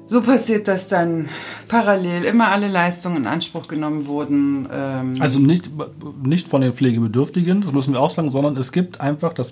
so 0.06 0.20
passiert, 0.20 0.68
dass 0.68 0.88
dann 0.88 1.28
parallel 1.68 2.25
immer 2.25 2.49
alle 2.49 2.68
Leistungen 2.68 3.16
in 3.16 3.26
Anspruch 3.26 3.68
genommen 3.68 4.06
wurden. 4.06 4.68
Ähm, 4.73 5.14
Also 5.20 5.40
nicht, 5.40 5.70
nicht 6.25 6.49
von 6.49 6.61
den 6.61 6.73
Pflegebedürftigen, 6.73 7.62
das 7.62 7.73
müssen 7.73 7.94
wir 7.94 8.00
auch 8.00 8.11
sagen, 8.11 8.30
sondern 8.30 8.56
es 8.56 8.73
gibt 8.73 9.00
einfach 9.00 9.32
das. 9.32 9.50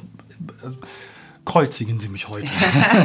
Kreuzigen 1.44 1.98
Sie 1.98 2.08
mich 2.08 2.28
heute. 2.28 2.46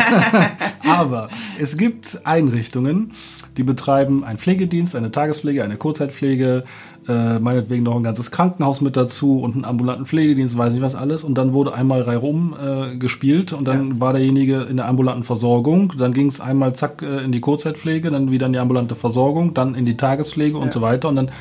Aber 0.88 1.29
es 1.60 1.75
gibt 1.75 2.22
Einrichtungen, 2.24 3.13
die 3.58 3.63
betreiben 3.63 4.24
einen 4.24 4.38
Pflegedienst, 4.38 4.96
eine 4.96 5.10
Tagespflege, 5.12 5.63
eine 5.63 5.75
Kurzzeitpflege, 5.77 6.63
äh, 7.08 7.39
meinetwegen 7.39 7.82
noch 7.84 7.96
ein 7.96 8.03
ganzes 8.03 8.29
Krankenhaus 8.29 8.79
mit 8.82 8.96
dazu 8.96 9.39
und 9.39 9.56
einen 9.56 9.65
ambulanten 9.65 10.06
Pflegedienst, 10.06 10.56
weiß 10.56 10.75
ich 10.75 10.82
was 10.82 10.94
alles. 10.94 11.24
Und 11.24 11.36
dann 11.36 11.53
wurde 11.53 11.74
einmal 11.74 12.03
reihum 12.03 12.53
äh, 12.63 12.96
gespielt 12.98 13.53
und 13.53 13.67
dann 13.67 13.89
Ja. 13.96 14.00
war 14.01 14.13
derjenige 14.13 14.62
in 14.70 14.77
der 14.77 14.88
ambulanten 14.88 15.24
Versorgung. 15.24 15.94
Dann 15.98 16.13
ging 16.13 16.27
es 16.27 16.39
einmal 16.39 16.74
zack 16.74 17.01
äh, 17.01 17.24
in 17.24 17.32
die 17.32 17.41
Kurzzeitpflege, 17.41 18.12
dann 18.12 18.29
wieder 18.29 18.46
in 18.46 18.53
die 18.53 18.60
ambulante 18.60 18.96
Versorgung, 18.96 19.56
dann 19.56 19.74
in 19.74 19.86
die 19.88 19.98
Tagespflege 19.98 20.58
und 20.60 20.67
Ja. 20.67 20.72
so 20.74 20.82
weiter. 20.82 21.10
Und 21.10 21.15
dann 21.15 21.32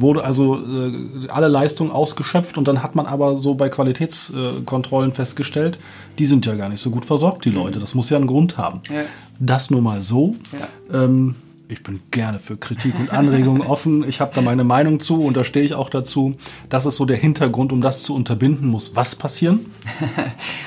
wurde 0.00 0.24
also 0.24 0.56
äh, 0.56 1.28
alle 1.28 1.48
Leistungen 1.48 1.90
ausgeschöpft 1.90 2.58
und 2.58 2.66
dann 2.68 2.82
hat 2.82 2.94
man 2.94 3.06
aber 3.06 3.36
so 3.36 3.54
bei 3.54 3.68
Qualitätskontrollen 3.68 5.12
festgestellt, 5.12 5.78
die 6.18 6.26
sind 6.26 6.46
ja 6.46 6.54
gar 6.54 6.68
nicht 6.68 6.80
so 6.80 6.90
gut 6.90 7.04
versorgt, 7.04 7.44
die 7.44 7.50
Leute. 7.50 7.78
Das 7.78 7.94
muss 7.94 8.10
ja 8.10 8.16
einen 8.16 8.26
Grund 8.26 8.58
haben. 8.58 8.80
Ja. 8.90 9.02
Das 9.38 9.70
nur 9.70 9.82
mal 9.82 10.02
so. 10.02 10.34
Ja. 10.52 11.04
Ähm, 11.04 11.34
ich 11.70 11.82
bin 11.82 12.00
gerne 12.10 12.40
für 12.40 12.56
Kritik 12.56 12.98
und 12.98 13.10
Anregungen 13.12 13.62
offen. 13.62 14.06
Ich 14.08 14.20
habe 14.20 14.32
da 14.34 14.40
meine 14.40 14.64
Meinung 14.64 14.98
zu 14.98 15.22
und 15.22 15.36
da 15.36 15.44
stehe 15.44 15.64
ich 15.64 15.74
auch 15.74 15.88
dazu. 15.88 16.34
Das 16.68 16.84
ist 16.84 16.96
so 16.96 17.04
der 17.04 17.16
Hintergrund, 17.16 17.72
um 17.72 17.80
das 17.80 18.02
zu 18.02 18.14
unterbinden, 18.14 18.68
muss 18.68 18.96
was 18.96 19.14
passieren? 19.14 19.66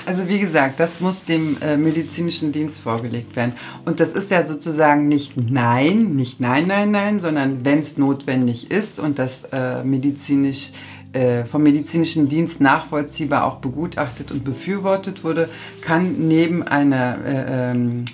Also 0.05 0.27
wie 0.27 0.39
gesagt, 0.39 0.79
das 0.79 0.99
muss 0.99 1.23
dem 1.23 1.57
äh, 1.61 1.77
medizinischen 1.77 2.51
Dienst 2.51 2.81
vorgelegt 2.81 3.35
werden. 3.35 3.53
Und 3.85 3.99
das 3.99 4.11
ist 4.11 4.31
ja 4.31 4.43
sozusagen 4.45 5.07
nicht 5.07 5.37
nein, 5.37 6.15
nicht 6.15 6.41
nein, 6.41 6.67
nein, 6.67 6.91
nein, 6.91 7.19
sondern 7.19 7.63
wenn 7.63 7.79
es 7.79 7.97
notwendig 7.97 8.69
ist 8.69 8.99
und 8.99 9.17
das 9.17 9.45
äh, 9.45 9.83
medizinisch 9.83 10.71
äh, 11.13 11.45
vom 11.45 11.63
medizinischen 11.63 12.27
Dienst 12.27 12.59
nachvollziehbar 12.59 13.45
auch 13.45 13.57
begutachtet 13.57 14.31
und 14.31 14.43
befürwortet 14.43 15.23
wurde, 15.23 15.49
kann 15.81 16.27
neben 16.27 16.63
einer 16.63 17.17
äh, 17.25 17.71
ähm, 17.71 18.05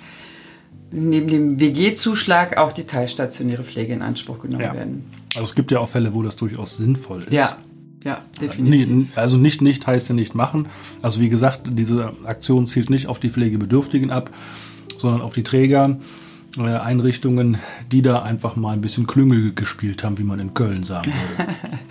neben 0.92 1.28
dem 1.28 1.60
WG-Zuschlag 1.60 2.56
auch 2.58 2.72
die 2.72 2.84
teilstationäre 2.84 3.64
Pflege 3.64 3.92
in 3.92 4.02
Anspruch 4.02 4.40
genommen 4.40 4.62
Ja. 4.62 4.74
werden. 4.74 5.04
Also 5.34 5.44
es 5.44 5.54
gibt 5.54 5.70
ja 5.70 5.78
auch 5.78 5.88
Fälle, 5.88 6.14
wo 6.14 6.22
das 6.22 6.36
durchaus 6.36 6.76
sinnvoll 6.76 7.20
ist. 7.22 7.32
Ja, 7.32 7.56
ja, 8.04 8.22
definitiv. 8.40 9.16
Also 9.16 9.36
nicht 9.36 9.62
nicht 9.62 9.86
heißt 9.86 10.08
ja 10.08 10.14
nicht 10.14 10.34
machen. 10.34 10.66
Also 11.02 11.20
wie 11.20 11.28
gesagt, 11.28 11.60
diese 11.72 12.12
Aktion 12.24 12.66
zielt 12.66 12.90
nicht 12.90 13.06
auf 13.06 13.18
die 13.20 13.30
Pflegebedürftigen 13.30 14.10
ab, 14.10 14.30
sondern 14.98 15.20
auf 15.20 15.32
die 15.34 15.42
Träger, 15.42 15.98
äh, 16.58 16.62
Einrichtungen, 16.62 17.58
die 17.92 18.02
da 18.02 18.22
einfach 18.22 18.56
mal 18.56 18.72
ein 18.72 18.80
bisschen 18.80 19.06
Klüngel 19.06 19.54
gespielt 19.54 20.02
haben, 20.02 20.18
wie 20.18 20.24
man 20.24 20.38
in 20.40 20.54
Köln 20.54 20.82
sagen 20.82 21.12
würde. 21.36 21.52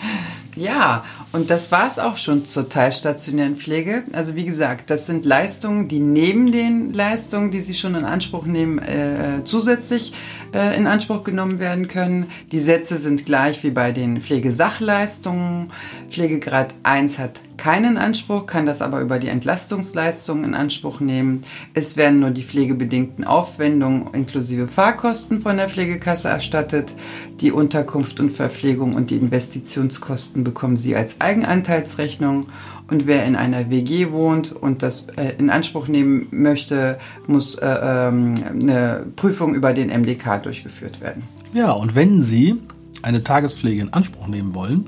Ja, 0.60 1.06
Und 1.32 1.50
das 1.52 1.72
war 1.72 1.88
es 1.88 2.00
auch 2.00 2.18
schon 2.18 2.46
zur 2.46 2.68
teilstationären 2.68 3.56
Pflege. 3.56 4.04
Also 4.12 4.36
wie 4.36 4.44
gesagt, 4.44 4.90
das 4.90 5.06
sind 5.06 5.24
Leistungen, 5.24 5.88
die 5.88 6.00
neben 6.00 6.52
den 6.52 6.92
Leistungen, 6.92 7.50
die 7.50 7.62
Sie 7.62 7.76
schon 7.76 7.96
in 7.96 8.04
Anspruch 8.04 8.46
nehmen, 8.46 8.80
äh, 8.80 9.44
zusätzlich 9.46 10.14
äh, 10.54 10.76
in 10.76 10.86
Anspruch 10.86 11.24
genommen 11.24 11.60
werden 11.60 11.88
können. 11.88 12.30
Die 12.52 12.60
Sätze 12.60 12.98
sind 12.98 13.26
gleich 13.26 13.64
wie 13.64 13.72
bei 13.72 13.94
den 13.94 14.20
Pflegesachleistungen. 14.20 15.72
Pflegegrad 16.10 16.74
1 16.84 17.20
hat 17.20 17.40
keinen 17.60 17.98
Anspruch, 17.98 18.46
kann 18.46 18.66
das 18.66 18.82
aber 18.82 19.02
über 19.02 19.20
die 19.20 19.28
Entlastungsleistungen 19.28 20.46
in 20.46 20.54
Anspruch 20.56 21.02
nehmen. 21.02 21.44
Es 21.74 21.98
werden 21.98 22.22
nur 22.22 22.32
die 22.32 22.44
pflegebedingten 22.44 23.26
Aufwendungen 23.26 24.14
inklusive 24.14 24.70
Fahrkosten 24.70 25.42
von 25.42 25.58
der 25.58 25.68
Pflegekasse 25.68 26.30
erstattet. 26.30 26.94
Die 27.42 27.52
Unterkunft 27.52 28.22
und 28.22 28.32
Verpflegung 28.32 28.96
und 28.96 29.10
die 29.10 29.18
Investitionskosten 29.18 30.46
bekommen 30.46 30.78
Sie 30.78 30.96
als 30.96 31.20
Eigenanteilsrechnung. 31.20 32.46
Und 32.90 33.08
wer 33.08 33.26
in 33.26 33.36
einer 33.36 33.70
WG 33.70 34.10
wohnt 34.12 34.54
und 34.54 34.82
das 34.82 35.10
äh, 35.18 35.34
in 35.38 35.50
Anspruch 35.50 35.90
nehmen 35.90 36.28
möchte, 36.32 36.98
muss 37.28 37.56
äh, 37.56 37.68
ähm, 37.68 38.36
eine 38.50 39.06
Prüfung 39.18 39.54
über 39.54 39.74
den 39.74 39.90
MDK 39.90 40.42
durchgeführt 40.42 41.02
werden. 41.02 41.24
Ja, 41.54 41.72
und 41.72 41.94
wenn 41.94 42.22
Sie 42.22 42.56
eine 43.02 43.22
Tagespflege 43.22 43.82
in 43.82 43.94
Anspruch 43.94 44.28
nehmen 44.28 44.56
wollen, 44.56 44.88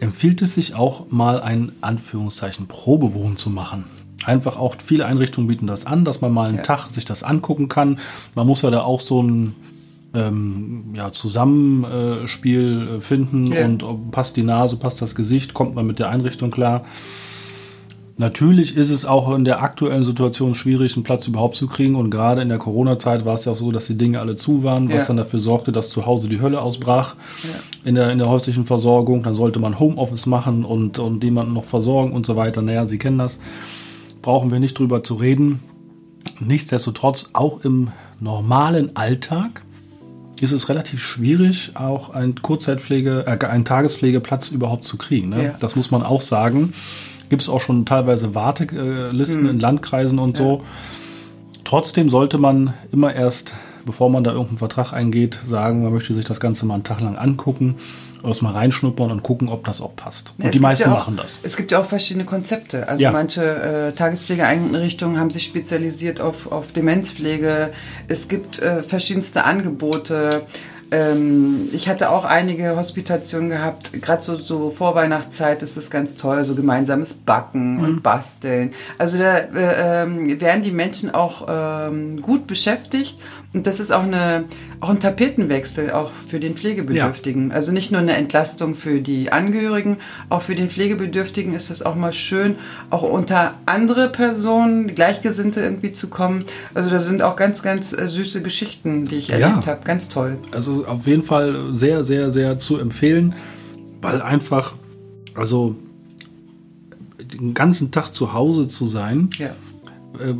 empfiehlt 0.00 0.42
es 0.42 0.54
sich 0.54 0.74
auch 0.74 1.10
mal 1.10 1.40
ein 1.40 1.72
Anführungszeichen 1.80 2.66
Probewohnen 2.66 3.36
zu 3.36 3.50
machen. 3.50 3.84
Einfach 4.24 4.56
auch 4.56 4.76
viele 4.82 5.06
Einrichtungen 5.06 5.46
bieten 5.46 5.66
das 5.66 5.86
an, 5.86 6.04
dass 6.04 6.20
man 6.20 6.32
mal 6.32 6.48
einen 6.48 6.58
ja. 6.58 6.62
Tag 6.62 6.88
sich 6.90 7.04
das 7.04 7.22
angucken 7.22 7.68
kann. 7.68 7.98
Man 8.34 8.46
muss 8.46 8.62
ja 8.62 8.70
da 8.70 8.80
auch 8.80 9.00
so 9.00 9.22
ein 9.22 9.54
ähm, 10.14 10.94
ja, 10.94 11.12
Zusammenspiel 11.12 12.96
äh, 12.96 13.00
finden 13.00 13.52
ja. 13.52 13.64
und 13.64 14.10
passt 14.10 14.36
die 14.36 14.42
Nase, 14.42 14.76
passt 14.76 15.02
das 15.02 15.14
Gesicht, 15.14 15.54
kommt 15.54 15.74
man 15.74 15.86
mit 15.86 15.98
der 15.98 16.08
Einrichtung 16.08 16.50
klar. 16.50 16.84
Natürlich 18.18 18.78
ist 18.78 18.88
es 18.88 19.04
auch 19.04 19.34
in 19.34 19.44
der 19.44 19.62
aktuellen 19.62 20.02
Situation 20.02 20.54
schwierig, 20.54 20.94
einen 20.94 21.02
Platz 21.02 21.26
überhaupt 21.26 21.54
zu 21.54 21.66
kriegen. 21.66 21.96
Und 21.96 22.08
gerade 22.08 22.40
in 22.40 22.48
der 22.48 22.56
Corona-Zeit 22.56 23.26
war 23.26 23.34
es 23.34 23.44
ja 23.44 23.52
auch 23.52 23.56
so, 23.56 23.70
dass 23.72 23.86
die 23.88 23.98
Dinge 23.98 24.20
alle 24.20 24.36
zu 24.36 24.64
waren, 24.64 24.88
was 24.88 25.02
ja. 25.02 25.06
dann 25.08 25.18
dafür 25.18 25.38
sorgte, 25.38 25.70
dass 25.70 25.90
zu 25.90 26.06
Hause 26.06 26.26
die 26.26 26.40
Hölle 26.40 26.62
ausbrach 26.62 27.14
ja. 27.42 27.50
in, 27.84 27.94
der, 27.94 28.10
in 28.10 28.18
der 28.18 28.30
häuslichen 28.30 28.64
Versorgung. 28.64 29.22
Dann 29.22 29.34
sollte 29.34 29.58
man 29.58 29.78
Homeoffice 29.78 30.24
machen 30.24 30.64
und, 30.64 30.98
und 30.98 31.22
jemanden 31.24 31.52
noch 31.52 31.64
versorgen 31.64 32.12
und 32.12 32.24
so 32.24 32.36
weiter. 32.36 32.62
Naja, 32.62 32.86
Sie 32.86 32.96
kennen 32.96 33.18
das. 33.18 33.40
Brauchen 34.22 34.50
wir 34.50 34.60
nicht 34.60 34.78
drüber 34.78 35.02
zu 35.02 35.14
reden. 35.14 35.60
Nichtsdestotrotz, 36.40 37.30
auch 37.34 37.64
im 37.66 37.88
normalen 38.18 38.96
Alltag 38.96 39.62
ist 40.40 40.52
es 40.52 40.70
relativ 40.70 41.02
schwierig, 41.02 41.72
auch 41.74 42.10
einen 42.10 42.40
Kurzzeitpflege, 42.40 43.24
äh, 43.26 43.44
einen 43.44 43.66
Tagespflegeplatz 43.66 44.50
überhaupt 44.50 44.86
zu 44.86 44.96
kriegen. 44.96 45.28
Ne? 45.30 45.44
Ja. 45.44 45.54
Das 45.60 45.76
muss 45.76 45.90
man 45.90 46.02
auch 46.02 46.22
sagen 46.22 46.72
gibt 47.28 47.42
es 47.42 47.48
auch 47.48 47.60
schon 47.60 47.84
teilweise 47.84 48.34
Wartelisten 48.34 49.42
mhm. 49.42 49.50
in 49.50 49.60
Landkreisen 49.60 50.18
und 50.18 50.38
ja. 50.38 50.44
so. 50.44 50.62
Trotzdem 51.64 52.08
sollte 52.08 52.38
man 52.38 52.74
immer 52.92 53.12
erst, 53.12 53.54
bevor 53.84 54.08
man 54.08 54.22
da 54.22 54.30
irgendeinen 54.30 54.58
Vertrag 54.58 54.92
eingeht, 54.92 55.38
sagen, 55.48 55.82
man 55.82 55.92
möchte 55.92 56.14
sich 56.14 56.24
das 56.24 56.38
Ganze 56.38 56.64
mal 56.64 56.74
einen 56.74 56.84
Tag 56.84 57.00
lang 57.00 57.16
angucken, 57.16 57.74
erstmal 58.24 58.52
reinschnuppern 58.52 59.10
und 59.10 59.22
gucken, 59.22 59.48
ob 59.48 59.64
das 59.64 59.80
auch 59.80 59.94
passt. 59.96 60.32
Ja, 60.38 60.46
und 60.46 60.54
die 60.54 60.60
meisten 60.60 60.88
ja 60.88 60.94
auch, 60.94 60.98
machen 60.98 61.16
das. 61.16 61.38
Es 61.42 61.56
gibt 61.56 61.72
ja 61.72 61.80
auch 61.80 61.86
verschiedene 61.86 62.24
Konzepte. 62.24 62.88
Also 62.88 63.02
ja. 63.02 63.10
manche 63.10 63.42
äh, 63.42 63.92
Tagespflegeeinrichtungen 63.92 65.18
haben 65.18 65.30
sich 65.30 65.44
spezialisiert 65.44 66.20
auf, 66.20 66.50
auf 66.50 66.72
Demenzpflege. 66.72 67.72
Es 68.08 68.28
gibt 68.28 68.60
äh, 68.60 68.82
verschiedenste 68.82 69.44
Angebote. 69.44 70.42
Ähm, 70.90 71.68
ich 71.72 71.88
hatte 71.88 72.10
auch 72.10 72.24
einige 72.24 72.76
Hospitationen 72.76 73.50
gehabt, 73.50 73.92
gerade 74.02 74.22
so, 74.22 74.36
so 74.36 74.70
vor 74.70 74.94
Weihnachtszeit 74.94 75.62
ist 75.62 75.76
das 75.76 75.90
ganz 75.90 76.16
toll, 76.16 76.44
so 76.44 76.54
gemeinsames 76.54 77.14
Backen 77.14 77.78
mhm. 77.78 77.84
und 77.84 78.02
Basteln. 78.02 78.72
Also 78.98 79.18
da 79.18 79.36
äh, 79.36 80.04
äh, 80.04 80.40
werden 80.40 80.62
die 80.62 80.70
Menschen 80.70 81.12
auch 81.12 81.48
äh, 81.48 82.20
gut 82.20 82.46
beschäftigt 82.46 83.18
und 83.56 83.66
das 83.66 83.80
ist 83.80 83.90
auch, 83.90 84.02
eine, 84.02 84.44
auch 84.80 84.90
ein 84.90 85.00
Tapetenwechsel, 85.00 85.90
auch 85.90 86.10
für 86.26 86.38
den 86.38 86.56
Pflegebedürftigen. 86.56 87.48
Ja. 87.48 87.54
Also 87.54 87.72
nicht 87.72 87.90
nur 87.90 88.02
eine 88.02 88.12
Entlastung 88.12 88.74
für 88.74 89.00
die 89.00 89.32
Angehörigen, 89.32 89.96
auch 90.28 90.42
für 90.42 90.54
den 90.54 90.68
Pflegebedürftigen 90.68 91.54
ist 91.54 91.70
es 91.70 91.82
auch 91.82 91.94
mal 91.94 92.12
schön, 92.12 92.56
auch 92.90 93.02
unter 93.02 93.54
andere 93.64 94.10
Personen, 94.10 94.88
Gleichgesinnte 94.88 95.62
irgendwie 95.62 95.90
zu 95.90 96.08
kommen. 96.08 96.44
Also 96.74 96.90
da 96.90 97.00
sind 97.00 97.22
auch 97.22 97.34
ganz, 97.34 97.62
ganz 97.62 97.94
äh, 97.94 98.06
süße 98.08 98.42
Geschichten, 98.42 99.06
die 99.06 99.16
ich 99.16 99.30
erlebt 99.30 99.64
ja. 99.64 99.72
habe. 99.72 99.80
Ganz 99.84 100.10
toll. 100.10 100.36
Also 100.52 100.84
auf 100.84 101.06
jeden 101.06 101.22
Fall 101.22 101.74
sehr, 101.74 102.04
sehr, 102.04 102.28
sehr 102.30 102.58
zu 102.58 102.78
empfehlen, 102.78 103.34
weil 104.02 104.20
einfach, 104.20 104.74
also 105.34 105.76
den 107.18 107.54
ganzen 107.54 107.90
Tag 107.90 108.10
zu 108.12 108.34
Hause 108.34 108.68
zu 108.68 108.84
sein, 108.84 109.30
ja. 109.38 109.46
äh, 110.22 110.34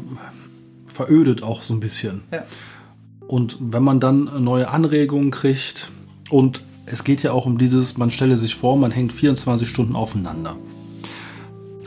verödet 0.86 1.42
auch 1.42 1.62
so 1.62 1.72
ein 1.72 1.80
bisschen. 1.80 2.20
Ja. 2.30 2.44
Und 3.28 3.58
wenn 3.60 3.82
man 3.82 4.00
dann 4.00 4.44
neue 4.44 4.68
Anregungen 4.68 5.30
kriegt 5.30 5.90
und 6.30 6.62
es 6.86 7.02
geht 7.02 7.22
ja 7.22 7.32
auch 7.32 7.46
um 7.46 7.58
dieses, 7.58 7.96
man 7.98 8.10
stelle 8.10 8.36
sich 8.36 8.54
vor, 8.54 8.76
man 8.76 8.90
hängt 8.90 9.12
24 9.12 9.68
Stunden 9.68 9.96
aufeinander. 9.96 10.56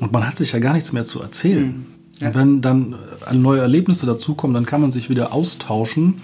Und 0.02 0.12
man 0.12 0.28
hat 0.28 0.38
sich 0.38 0.52
ja 0.52 0.60
gar 0.60 0.74
nichts 0.74 0.94
mehr 0.94 1.06
zu 1.06 1.22
erzählen. 1.22 1.68
Mhm. 1.68 1.86
Ja. 2.20 2.28
Und 2.28 2.36
wenn 2.36 2.62
dann 2.62 2.96
neue 3.32 3.62
Erlebnisse 3.62 4.06
dazukommen, 4.06 4.54
dann 4.54 4.66
kann 4.66 4.82
man 4.82 4.92
sich 4.92 5.10
wieder 5.10 5.34
austauschen 5.34 6.22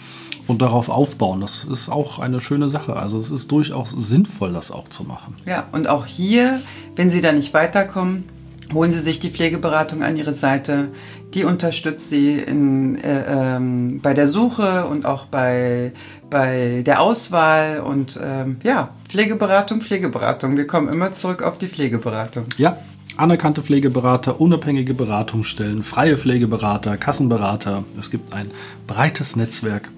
und 0.47 0.61
darauf 0.61 0.89
aufbauen. 0.89 1.41
Das 1.41 1.63
ist 1.63 1.89
auch 1.89 2.19
eine 2.19 2.39
schöne 2.39 2.69
Sache. 2.69 2.95
Also 2.95 3.19
es 3.19 3.31
ist 3.31 3.51
durchaus 3.51 3.91
sinnvoll, 3.91 4.53
das 4.53 4.71
auch 4.71 4.89
zu 4.89 5.03
machen. 5.03 5.35
Ja, 5.45 5.67
und 5.71 5.87
auch 5.87 6.05
hier, 6.05 6.61
wenn 6.95 7.09
Sie 7.09 7.21
da 7.21 7.31
nicht 7.31 7.53
weiterkommen, 7.53 8.25
holen 8.73 8.91
Sie 8.91 8.99
sich 8.99 9.19
die 9.19 9.29
Pflegeberatung 9.29 10.03
an 10.03 10.17
Ihre 10.17 10.33
Seite. 10.33 10.89
Die 11.35 11.43
unterstützt 11.43 12.09
Sie 12.09 12.37
in, 12.37 12.95
äh, 12.95 13.25
ähm, 13.27 13.99
bei 14.01 14.13
der 14.13 14.25
Suche 14.25 14.85
und 14.85 15.05
auch 15.05 15.25
bei, 15.25 15.91
bei 16.29 16.81
der 16.85 17.01
Auswahl. 17.01 17.81
Und 17.81 18.17
ähm, 18.23 18.55
ja, 18.63 18.91
Pflegeberatung, 19.09 19.81
Pflegeberatung. 19.81 20.55
Wir 20.55 20.65
kommen 20.65 20.87
immer 20.87 21.11
zurück 21.11 21.43
auf 21.43 21.57
die 21.57 21.67
Pflegeberatung. 21.67 22.45
Ja, 22.57 22.77
anerkannte 23.17 23.61
Pflegeberater, 23.61 24.39
unabhängige 24.39 24.93
Beratungsstellen, 24.93 25.83
freie 25.83 26.15
Pflegeberater, 26.15 26.95
Kassenberater. 26.95 27.83
Es 27.99 28.11
gibt 28.11 28.31
ein 28.31 28.49
breites 28.87 29.35
Netzwerk. 29.35 29.89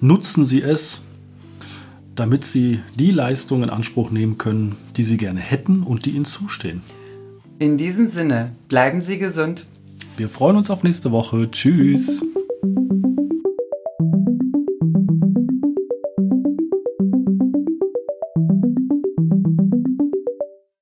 Nutzen 0.00 0.44
Sie 0.44 0.62
es, 0.62 1.00
damit 2.14 2.44
Sie 2.44 2.78
die 2.94 3.10
Leistungen 3.10 3.64
in 3.64 3.70
Anspruch 3.70 4.12
nehmen 4.12 4.38
können, 4.38 4.76
die 4.96 5.02
Sie 5.02 5.16
gerne 5.16 5.40
hätten 5.40 5.82
und 5.82 6.06
die 6.06 6.10
Ihnen 6.10 6.24
zustehen. 6.24 6.82
In 7.58 7.78
diesem 7.78 8.06
Sinne, 8.06 8.52
bleiben 8.68 9.00
Sie 9.00 9.18
gesund. 9.18 9.66
Wir 10.18 10.28
freuen 10.28 10.56
uns 10.56 10.68
auf 10.68 10.82
nächste 10.82 11.12
Woche. 11.12 11.48
Tschüss. 11.48 12.20